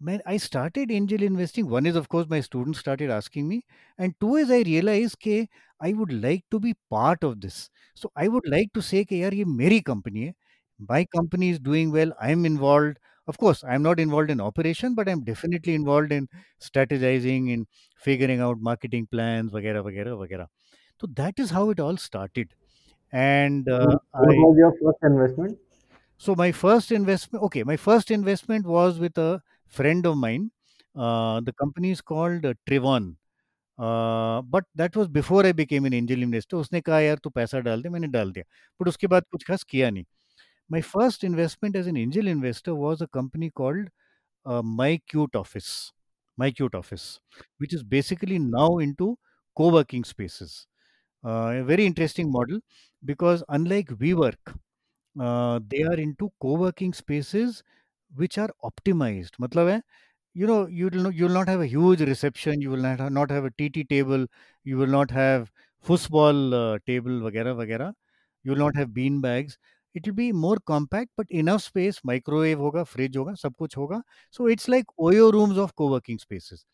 [0.01, 3.63] मैं I started angel investing one is of course my my student started asking me
[3.99, 5.41] and two is I realize के
[5.81, 7.55] I would like to be part of this
[8.03, 10.33] so I would like to say यार ये मेरी company है।
[10.81, 12.95] My company is doing well I am involve
[13.28, 16.28] of course I'm not involved in operation but I'm definitely involved in
[16.60, 17.66] strategizing in
[17.98, 20.48] figuring out marketing plans वगैरह वगैरह वगैरह
[21.02, 22.54] so that is how it all started
[23.12, 25.58] and uh, what I was your first investment
[26.18, 30.52] so my first investment okay my first investment was with a friend of mine
[30.96, 33.16] uh, the company is called uh, trivon
[33.78, 37.60] uh, but that was before i became an angel investor उसने कहा यार तू पैसा
[37.68, 38.44] डाल दे मैंने डाल दिया
[38.80, 40.06] but उसके बाद कुछ खास किया नहीं
[40.70, 43.88] my first investment as an angel investor was a company called
[44.46, 45.92] uh, my cute office
[46.38, 47.20] my cute office
[47.60, 49.18] which is basically now into
[49.58, 50.68] co-working spaces
[51.26, 52.60] uh, a very interesting model
[53.06, 54.56] because unlike WeWork,
[55.20, 57.64] uh, they are into co-working spaces
[58.16, 59.32] which are optimized.
[59.42, 59.82] मतलब है,
[60.34, 62.62] you know, you will not, you will not have a huge reception.
[62.62, 64.28] You will not have, not have a TT table.
[64.64, 67.94] You will not have football uh, table, वगैरह वगैरह.
[68.44, 69.58] You will not have bean bags.
[69.96, 72.00] It will be more compact, but enough space.
[72.04, 74.02] Microwave होगा, fridge होगा, सब कुछ होगा.
[74.32, 76.66] So it's like Oyo rooms of co-working spaces.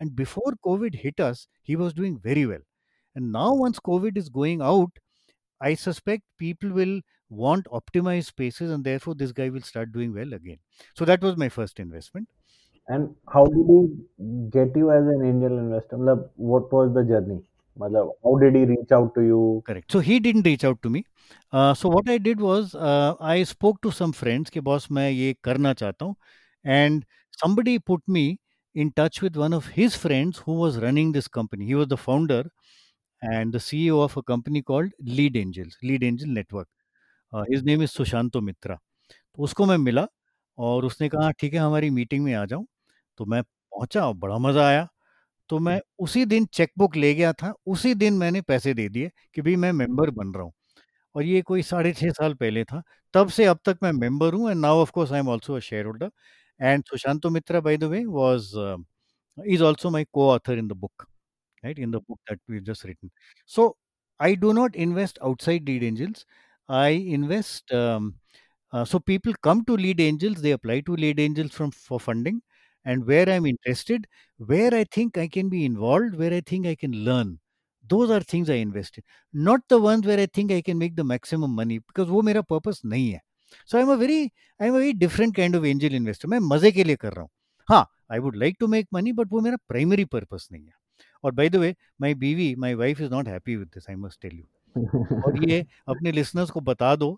[0.00, 2.64] And before COVID hit us, he was doing very well.
[3.14, 4.90] And now, once COVID is going out,
[5.60, 10.32] I suspect people will want optimized spaces, and therefore, this guy will start doing well
[10.34, 10.58] again.
[10.96, 12.28] So, that was my first investment.
[12.94, 13.78] and how did he
[14.56, 17.38] get you as an angel investor मतलब what was the journey
[17.79, 19.91] मतलब how did he reach out to you Correct.
[19.91, 21.05] So, he didn't reach out to me.
[21.53, 25.09] Uh, so, what I did was uh, I spoke to some friends कि boss मैं
[25.09, 26.15] ये करना चाहता हूँ
[26.65, 27.05] and
[27.43, 28.39] somebody put me
[28.75, 31.65] in touch with one of his friends who was running this company.
[31.65, 32.43] He was the founder
[33.21, 36.67] and the CEO of a company called Lead Angels, Lead Angel Network.
[37.33, 38.79] Uh, his name is Sushanto Mitra.
[39.35, 40.05] तो उसको मैं मिला
[40.57, 42.65] और उसने कहा ठीक है हमारी मीटिंग में आ जाऊँ
[43.17, 44.87] तो मैं पहुँचा और बड़ा मज़ा आया
[45.49, 49.41] तो मैं उसी दिन चेकबुक ले गया था उसी दिन मैंने पैसे दे दिए कि
[49.41, 50.53] भाई मैं मेंबर बन रहा हूँ।
[51.15, 52.81] और ये कोई साढ़े छः साल पहले था
[53.13, 55.85] तब से अब तक मैं मेंबर हूँ and now of course I am also a share
[55.85, 56.11] holder
[56.59, 58.51] and Sushanto तो Mitra by the way was
[59.37, 61.05] is also my co author in the book
[61.63, 63.09] right in the book that we just written.
[63.51, 63.77] So
[64.19, 66.25] I do not invest outside deed angels
[66.69, 67.73] I invest
[68.89, 72.39] so people come to Lead Angels they apply to Lead Angels from for funding
[72.85, 74.07] and where i'm interested
[74.39, 77.37] where i think i can be involved where i think i can learn
[77.85, 79.03] those are things i invest in
[79.33, 82.43] not the ones where i think i can make the maximum money because वो मेरा
[82.53, 83.21] purpose नहीं है
[83.65, 84.21] so i'm a very
[84.59, 87.29] i'm a very different kind of angel investor मैं मज़े के लिए कर रहा हूँ
[87.69, 90.73] हाँ I would like to make money but वो मेरा प्राइमरी पर्पस नहीं है
[91.23, 94.21] और बाय द वे माय बीवी my wife is not happy with this I must
[94.21, 94.45] tell you
[95.25, 97.17] और ये अपने लिसनर्स को बता दो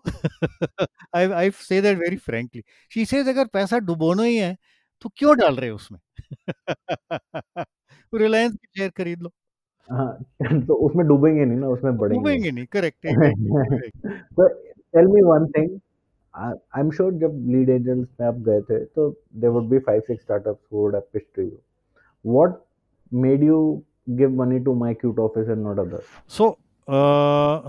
[1.16, 2.62] I I say that very frankly
[2.94, 4.56] she says अगर पैसा डुबोना ही है
[5.02, 6.00] तो क्यों डाल रहे हो उसमें?
[8.14, 9.28] रिलायंस की शेयर खरीद लो।
[9.90, 10.18] हाँ
[10.66, 13.06] तो उसमें डूबेंगे नहीं ना उसमें बढ़ेंगे। नहीं करेक्ट
[14.36, 15.80] तो tell me one thing
[16.36, 20.00] I am sure जब लीड एंजल्स में आप गए थे तो there would be five
[20.00, 20.58] six startup
[22.24, 22.54] would
[23.14, 26.58] made you give money to my cute office and not other so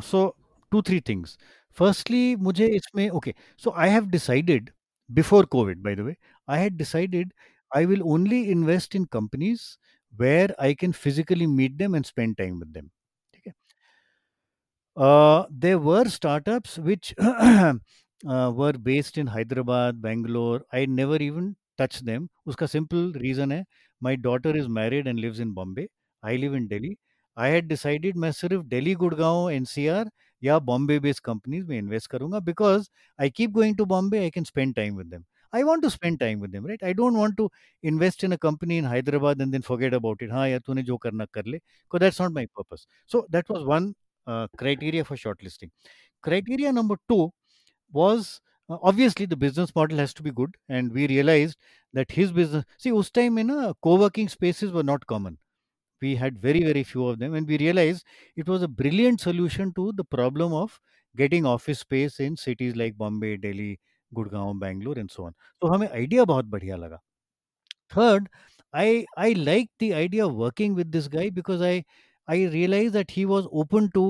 [0.01, 0.35] so
[0.71, 1.37] two three things
[1.79, 4.69] firstly मुझे इसमें okay so I have decided
[5.11, 6.15] before COVID by the way
[6.48, 7.32] I had decided
[7.72, 9.78] I will only invest in companies
[10.14, 12.90] where I can physically meet them and spend time with them
[13.34, 13.52] ठीक है
[14.96, 20.62] uh, there were startups which uh, were based in Hyderabad, Bangalore.
[20.72, 22.28] I never even touched them.
[22.46, 23.64] उसका simple reason है
[24.02, 25.88] my daughter is married and lives in Bombay.
[26.22, 26.96] I live in Delhi.
[27.36, 30.10] I had decided मैं सिर्फ Delhi Gurgaon NCR
[30.42, 32.88] या Bombay based companies में invest करूंगा because
[33.20, 35.22] I keep going to Bombay I can spend time with them
[35.53, 36.81] I want to spend time with them, right?
[36.83, 37.49] I don't want to
[37.83, 40.31] invest in a company in Hyderabad and then forget about it.
[40.31, 41.43] Haan, yaar, tune jo karna kar.
[41.43, 42.87] Because that's not my purpose.
[43.05, 43.93] So that was one
[44.27, 45.69] uh, criteria for shortlisting.
[46.23, 47.31] Criteria number two
[47.91, 50.55] was uh, obviously the business model has to be good.
[50.69, 51.57] And we realized
[51.93, 55.37] that his business, see, us time in uh, a co working spaces were not common.
[56.01, 57.33] We had very, very few of them.
[57.33, 60.79] And we realized it was a brilliant solution to the problem of
[61.15, 63.79] getting office space in cities like Bombay, Delhi,
[64.14, 67.00] gurgaon bangalore and so on so हमें idea बहुत बढ़िया लगा
[67.94, 68.28] third
[68.82, 71.74] i i liked the idea of working with this guy because i
[72.34, 74.04] i realized that he was open to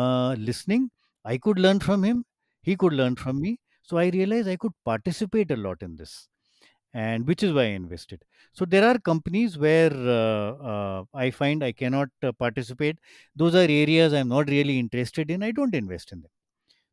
[0.00, 0.84] uh, listening
[1.24, 2.24] i could learn from him
[2.70, 3.52] he could learn from me
[3.90, 6.14] so i realized i could participate a lot in this
[6.94, 11.64] and which is why i invested so there are companies where uh, uh, i find
[11.64, 12.98] i cannot uh, participate
[13.42, 16.32] those are areas i'm not really interested in i don't invest in them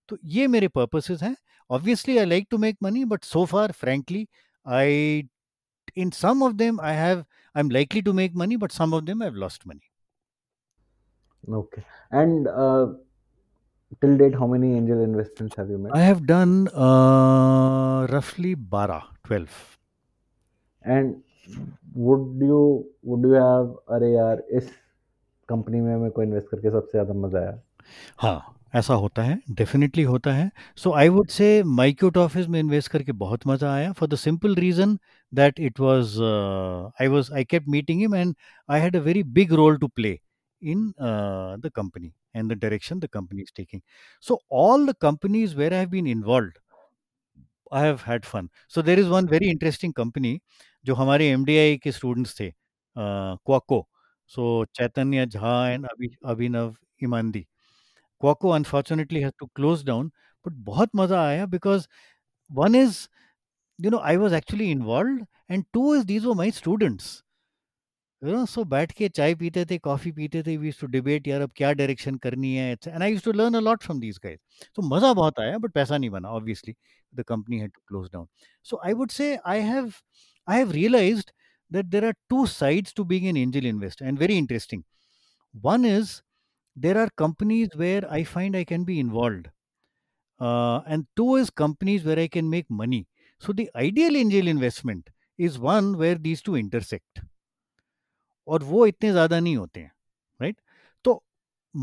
[0.09, 1.37] तो ये मेरे purposes हैं।
[1.71, 4.27] Obviously I like to make money but so far frankly
[4.67, 5.29] I
[5.97, 9.05] in some of them I have I am likely to make money but some of
[9.05, 9.91] them I have lost money
[11.57, 11.81] okay
[12.21, 12.49] and
[14.03, 16.67] till date how many angel investments have you made I have done
[18.15, 19.49] रफली 12 12
[20.85, 21.15] and
[21.97, 22.59] would you
[23.07, 24.71] would you have अरे यार इस
[25.49, 27.61] company में मेरे को invest करके सबसे ज़्यादा मज़ा आया?
[28.19, 32.91] हाँ। ऐसा होता है डेफिनेटली होता है। सो आई वुड से माइक्यूट ऑफ़िस में इन्वेस्ट
[32.93, 34.99] करके बहुत मज़ा आया। For the simple reason
[35.33, 36.19] that it was
[37.03, 38.35] I was I kept meeting him and
[38.69, 40.19] I had a very big role to play
[40.63, 40.89] in
[41.61, 43.83] the company and the direction the company is taking
[44.25, 46.53] so all the companies where have been involve
[47.73, 50.39] I have had fun so there is one very interesting company
[50.85, 52.53] जो हमारे M D I के students थे
[52.97, 53.87] क्वाको
[54.31, 55.87] so Chaitanya Jha and
[56.25, 57.47] Abhinav इमानदी
[58.24, 60.12] क्वाको unfortunately has to close down
[60.46, 61.88] but बहुत मज़ा आया because
[62.50, 63.08] one is
[63.80, 67.06] you know i was actually involved and two is these were my students
[68.22, 71.42] you know so बैठ के चाय पीते थे कॉफी पीते थे वी टू डिबेट यार
[71.42, 74.40] अब क्या डायरेक्शन करनी है and I used to learn a lot from these guys
[74.76, 76.76] तो मजा बहुत आया बट पैसा नहीं बना obviously
[77.14, 78.28] the company had to close down
[78.66, 79.92] so I would say I have
[80.48, 81.32] I have realised
[81.72, 84.80] that there are two sides to being an angel investor and very interesting
[85.54, 86.14] one is
[86.76, 89.50] there are companies where i find i can be involved
[90.40, 93.08] uh, and two is companies where i can make money
[93.40, 97.22] so the ideal angel investment is one where these two intersect
[98.48, 99.92] और वो इतने ज़्यादा नहीं होते हैं
[100.42, 100.56] right
[101.04, 101.24] तो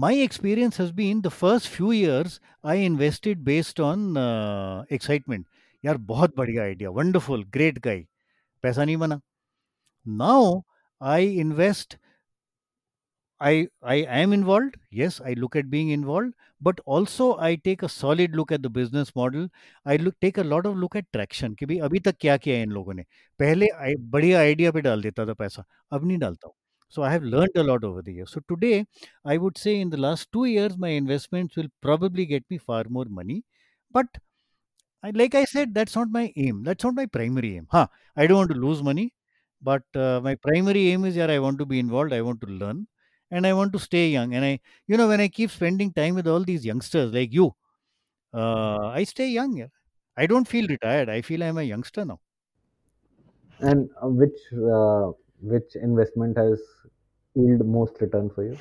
[0.04, 5.44] my experience has been the first few years I invested based on uh, excitement.
[5.84, 8.06] यार बहुत बढ़िया आइडिया वंडरफुल ग्रेट गाई
[8.62, 9.20] पैसा नहीं बना
[10.06, 10.60] now
[11.02, 11.96] I invest
[13.40, 14.76] I I am involved.
[14.90, 18.70] Yes, I look at being involved, but also I take a solid look at the
[18.70, 19.48] business model.
[19.84, 22.56] I look take a lot of look at traction कि भाई अभी तक क्या किया
[22.56, 23.04] है इन लोगों ने
[23.38, 26.54] पहले आई बढ़िया आइडिया पे डाल देता था पैसा अब नहीं डालता हूँ
[26.94, 28.74] so i have learned a lot over the years so today
[29.32, 32.82] i would say in the last 2 years my investments will probably get me far
[32.98, 33.38] more money
[33.98, 34.20] but
[35.02, 37.86] I, like i said that's not my aim that's not my primary aim huh
[38.16, 39.06] i don't want to lose money
[39.68, 42.46] but uh, my primary aim is yeah i want to be involved i want to
[42.62, 42.86] learn
[43.31, 46.15] and i want to stay young and i you know when i keep spending time
[46.15, 47.47] with all these youngsters like you
[48.33, 49.67] uh, i stay young yeah.
[50.17, 52.19] i don't feel retired i feel i'm a youngster now
[53.59, 55.11] And uh, which uh,
[55.41, 56.59] which investment has
[57.33, 58.59] yield most return for you?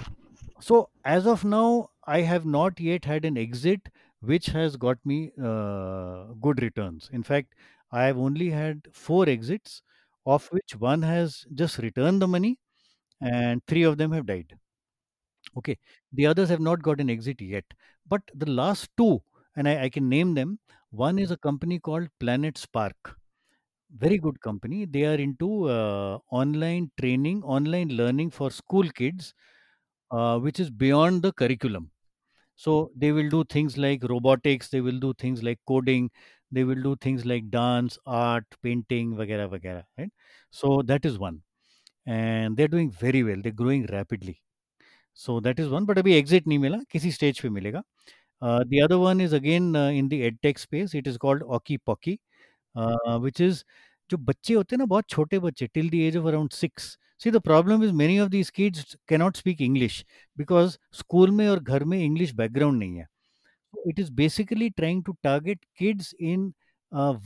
[0.67, 3.89] so as of now i have not yet had an exit
[4.21, 5.19] which has got me
[5.51, 7.55] uh, good returns in fact
[7.91, 9.83] i have only had four exits
[10.27, 12.53] of which one has just returned the money
[13.21, 14.59] and three of them have died.
[15.57, 15.77] Okay,
[16.13, 17.65] the others have not got an exit yet,
[18.09, 19.21] but the last two,
[19.57, 20.59] and I, I can name them.
[20.91, 23.17] One is a company called Planet Spark,
[23.97, 24.85] very good company.
[24.87, 29.35] They are into uh, online training, online learning for school kids,
[30.11, 31.91] uh, which is beyond the curriculum.
[32.57, 36.11] So they will do things like robotics, they will do things like coding,
[36.53, 39.85] they will do things like dance, art, painting, vagara, vagara.
[39.99, 40.13] Right.
[40.51, 41.43] So that is one
[42.07, 44.41] and they're doing very well they're growing rapidly.
[45.15, 47.83] So that is one but abhi exit nahi mila kisi stage pe milega
[48.73, 52.19] the other one is again in the edtech space it is called OckyPocky
[53.21, 53.65] which is
[54.11, 56.85] जो बच्चे होते हैं ना बहुत छोटे बच्चे till the age of around six
[57.23, 60.05] see the problem is many of these kids cannot speak English
[60.39, 63.07] because school में और घर में इंग्लिश बैकग्राउंड नहीं है।
[63.89, 66.53] It is basically trying to target kids in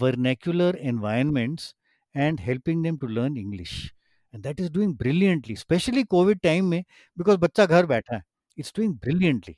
[0.01, 1.75] vernacular environments
[2.17, 3.73] and helping them to learn English
[4.34, 6.86] and that is doing brilliantly especially covid time mein
[7.22, 8.22] because बच्चा घर बैठा है
[8.64, 9.56] it's doing brilliantly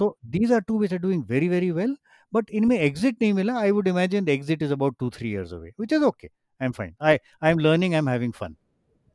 [0.00, 1.94] so these are two which are doing very very well
[2.36, 5.52] but इनमें exit नहीं मिला i would imagine the exit is about 2 3 years
[5.60, 7.18] away which is okay i'm fine i
[7.50, 8.56] i'm learning i'm having fun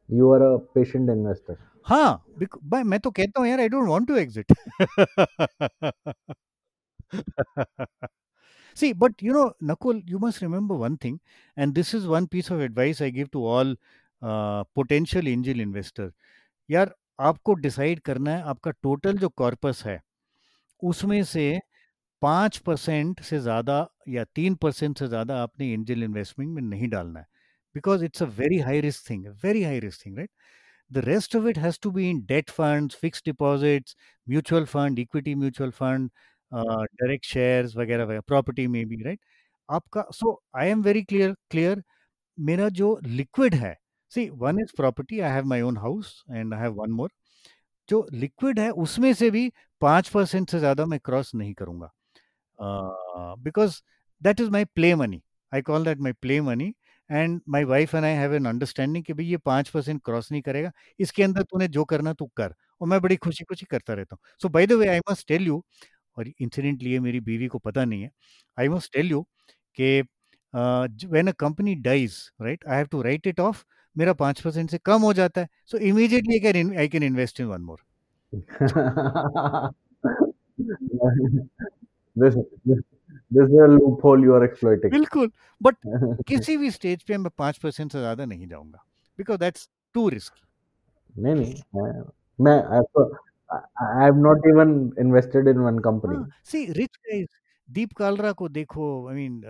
[0.10, 1.58] You are a patient investor.
[1.86, 4.52] हाँ बिक- भाई मैं तो कहता हूँ यार I don't want to exit
[8.76, 11.20] See, but you know, Nakul, you must remember one thing,
[11.56, 13.76] and this is one piece of advice I give to all
[14.23, 15.29] uh, potential
[15.61, 16.13] investor
[16.71, 20.01] यार आपको डिसाइड करना है आपका टोटल जो corpus है
[20.83, 21.61] उसमें से
[22.23, 27.21] पाँच परसेंट से ज़्यादा या तीन परसेंट से ज़्यादा आपने एंजल इन्वेस्टमेंट में नहीं डालना
[27.21, 27.27] है।
[27.75, 30.31] Because it's a very high risk thing very high risk thing right
[30.91, 33.95] the rest of it has to be in debt funds fixed deposits
[34.27, 36.11] mutual fund equity mutual fund
[36.53, 37.37] uh, direct
[37.77, 39.21] वगैरह वगैरह property में भी right
[39.71, 41.83] आपका so I am very clear clear
[42.41, 43.77] मेरा जो liquid है
[44.13, 47.11] see one is property I have my own house and I have one more
[47.89, 49.51] जो liquid है, उसमें से भी
[49.83, 51.91] पाँच परसेंट से ज़्यादा मैं क्रॉस नहीं करूँगा।
[53.39, 53.81] Because
[54.23, 56.73] that is my play money I call that my play money
[57.11, 60.43] and my wife and I have an understanding कि भाई ये पाँच परसेंट क्रॉस नहीं
[60.43, 64.17] करेगा। इसके अंदर तूने जो करना तू कर और मैं बड़ी खुशी खुशी करता रहता
[64.17, 65.63] हूँ। So by the way I must tell you
[66.17, 68.11] और इंसिडेंटली ये मेरी बीवी को पता नहीं है।
[68.59, 69.23] आई मस्ट टेल यू
[69.79, 70.01] कि
[70.55, 73.65] when a company dies right I have to write it off
[73.99, 77.47] मेरा पाँच परसेंट से कम हो जाता है। So immediately can I can invest in
[77.47, 77.81] one more
[84.91, 85.31] बिल्कुल।
[85.63, 85.77] बट
[86.29, 88.85] किसी भी स्टेज पे मैं पाँच परसेंट से ज़्यादा नहीं जाऊँगा।
[89.19, 92.03] बिकॉज़ दैट्स टू रिस्की नहीं नहीं मैं
[92.39, 97.29] मैं I have not even invested in one company see rich guys
[97.73, 99.41] Deep Kalra को देखो आई मीन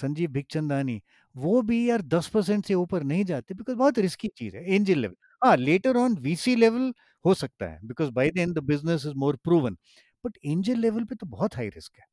[0.00, 1.00] संजीव भिकचंदानी
[1.34, 4.98] वो भी यार दस परसेंट से ऊपर नहीं जाते बिकॉज़ बहुत रिस्की चीज़ है एंजल
[4.98, 5.14] लेवल
[5.44, 6.92] हाँ लेटर ऑन वीसी लेवल
[7.24, 9.76] हो सकता है because by the end the business is more proven
[10.24, 12.06] but angel level पे तो बहुत हाई रिस्क है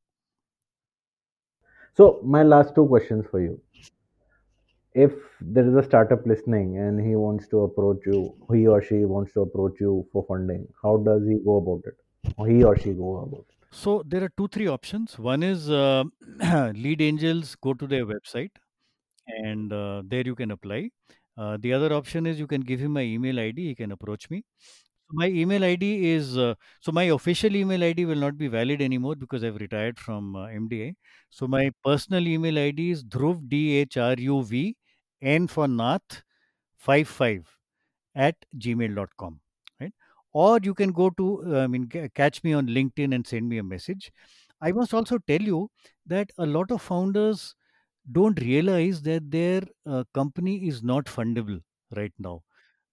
[1.98, 3.58] so my last two question for you
[4.94, 9.06] If there is a startup listening and he wants to approach you, he or she
[9.06, 11.96] wants to approach you for funding, how does he go about it?
[12.46, 13.61] He or she go about it?
[13.72, 15.18] So there are two, three options.
[15.18, 16.04] One is uh,
[16.74, 18.50] lead angels go to their website
[19.26, 20.90] and uh, there you can apply.
[21.38, 23.68] Uh, the other option is you can give him my email ID.
[23.68, 24.44] He can approach me.
[25.12, 29.16] My email ID is uh, so my official email ID will not be valid anymore
[29.16, 30.96] because I've retired from uh, MDI.
[31.30, 34.76] So my personal email ID is dhruv d h r u v
[35.22, 36.22] n for nath
[36.78, 37.58] 55
[38.16, 39.41] at gmail.com
[40.33, 43.47] or you can go to uh, i mean ca- catch me on linkedin and send
[43.49, 44.11] me a message
[44.61, 45.69] i must also tell you
[46.05, 47.55] that a lot of founders
[48.11, 51.61] don't realize that their uh, company is not fundable
[51.95, 52.41] right now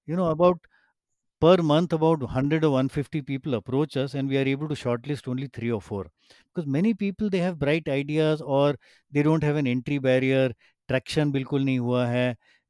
[0.07, 0.59] you know about
[1.41, 5.29] per month about 100 or 150 people approach us and we are able to shortlist
[5.29, 6.07] only three or four
[6.53, 8.77] because many people they have bright ideas or
[9.11, 10.51] they don't have an entry barrier
[10.89, 12.27] traction बिल्कुल नहीं हुआ है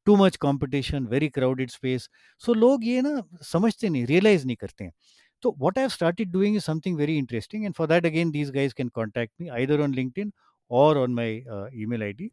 [0.08, 2.08] too much competition very crowded space
[2.46, 3.22] so लोग ये ना
[3.52, 4.92] समझते नहीं realize नहीं करते हैं
[5.44, 8.50] so what I have started doing is something very interesting and for that again these
[8.50, 10.32] guys can contact me either on LinkedIn
[10.68, 12.32] or on my uh, email ID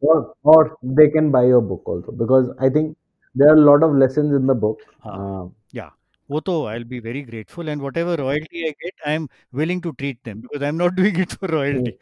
[0.00, 2.96] Or, or they can buy your book also because I think
[3.34, 4.78] there are a lot of lessons in the book.
[5.04, 5.90] हाँ Uh, Yeah,
[6.30, 10.22] वो तो I'll be very grateful, and whatever royalty I get, I'm willing to treat
[10.24, 11.94] them because I'm not doing it for royalty.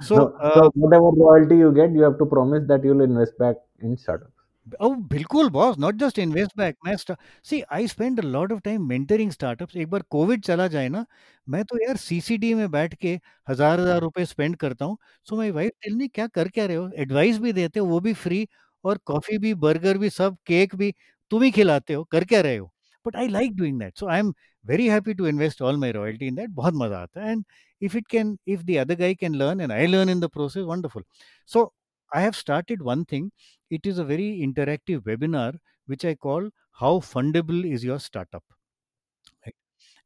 [0.00, 3.38] So, so, uh, so whatever royalty you get, you have to promise that you'll invest
[3.38, 4.37] back in startups.
[4.81, 8.87] oh, बिल्कुल boss not just invest back मैं see I spend a lot of time
[8.87, 11.05] mentoring startups एक बार Covid चला जाए ना
[11.47, 13.13] मैं तो यार सीसीडी में बैठ के
[13.49, 16.75] हज़ार हज़ार रुपए स्पेंड करता हूँ। सो माई वाइफ टेल मी क्या कर क्या रहे
[16.77, 16.89] हो?
[16.95, 18.47] एडवाइस भी देते हो वो भी फ्री
[18.83, 20.93] और कॉफ़ी भी बर्गर भी सब केक भी
[21.31, 22.71] तुम ही खिलाते हो कर क्या रहे हो?
[23.05, 24.33] But I like doing that so I am
[24.65, 27.43] very happy to invest all my royalty in that बहुत मज़ा आता है। And
[27.81, 30.63] if it can if the other guy can learn and I learn in the process
[30.65, 31.03] wonderful
[31.49, 31.71] so
[32.13, 33.33] I have started one thing.
[33.69, 38.43] It is a very interactive webinar, which I call How Fundable is Your Startup?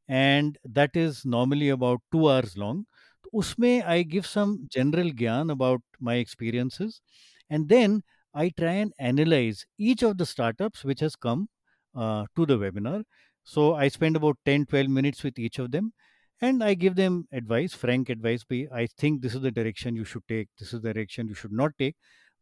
[0.08, 2.86] And that is normally about two hours long.
[3.34, 7.02] Usme, I give some general gyan about my experiences.
[7.50, 8.04] And then
[8.34, 11.50] I try and analyze each of the startups which has come
[11.96, 13.04] uh, to the webinar.
[13.44, 15.94] So I spend about 10 12 minutes with each of them
[16.42, 20.06] and i give them advice frank advice be i think this is the direction you
[20.06, 21.96] should take this is the direction you should not take.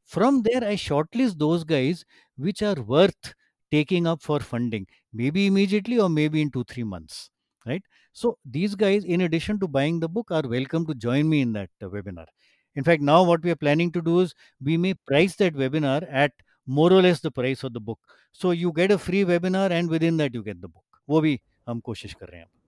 [0.03, 2.03] From there i shortlist those guys
[2.35, 3.33] which are worth
[3.71, 7.29] taking up for funding maybe immediately or maybe in 2 3 months
[7.65, 7.83] right?
[8.11, 11.53] So these guys in addition to buying the book are welcome to join me in
[11.53, 12.25] that uh, webinar.
[12.75, 16.05] In fact now what we are planning to do is we may price that webinar
[16.11, 16.33] at
[16.67, 17.99] more or less the price of the book.
[18.31, 20.83] So you get a free webinar and within that you get the book.
[21.07, 22.62] Wo bhi hum koshish kar rahe hain.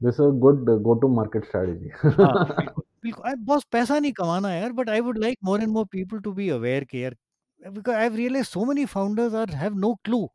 [0.00, 1.90] This is good go to market strategy
[3.04, 6.20] बिल्कुल I boss पैसा नहीं कमाना यार but I would like more and more people
[6.20, 7.16] to be aware के यार
[7.62, 10.26] because I have realize so many founders are have no clue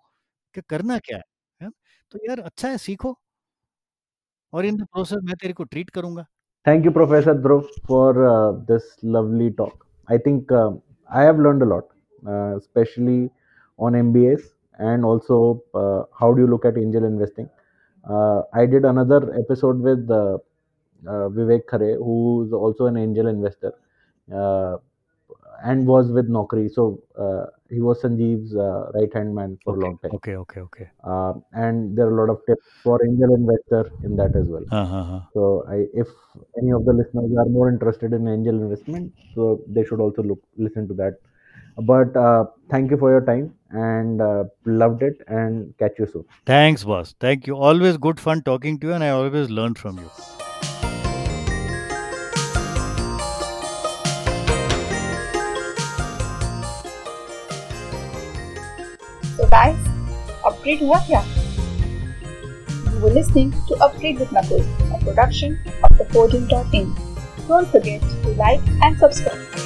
[0.56, 1.18] कि करना क्या
[1.62, 1.70] है
[2.12, 3.16] तो यार अच्छा है सीखो।
[4.54, 6.26] और इन द प्रोसेस मैं तेरे को ट्रीट करूँगा।
[6.66, 8.16] Thank you professor Dhruv for
[8.68, 11.88] this lovely talk I think I have learned a lot
[12.64, 13.30] specially
[13.80, 15.40] on MBS and also
[16.22, 17.48] how do you look at angel investing
[18.10, 20.38] Uh, I did another episode with uh,
[21.08, 23.74] uh, Vivek Khare, who's also an angel investor
[24.34, 24.78] uh,
[25.64, 26.72] and was with Naukri.
[26.72, 30.12] So uh, he was Sanjeev's uh, right hand man for a long time.
[30.14, 30.90] okay, okay, okay.
[31.54, 34.64] And there are a lot of tips for angel investor in that as well.
[34.72, 35.22] Uh-huh.
[35.34, 36.08] So I, if
[36.62, 40.42] any of the listeners are more interested in angel investment, so they should also look
[40.58, 41.18] listen to that
[41.78, 46.26] but uh, thank you for your time and uh, loved it and catch you soon.
[46.46, 47.16] Thanks boss.
[47.20, 47.56] Thank you.
[47.56, 50.10] Always good fun talking to you and i always learn from you.
[59.38, 59.76] So guys
[60.46, 61.22] upgrade hua kya
[62.94, 64.64] you were listening to upgrade with nakul
[64.96, 66.88] a production of the forging.in
[67.48, 69.65] don't forget to like and subscribe.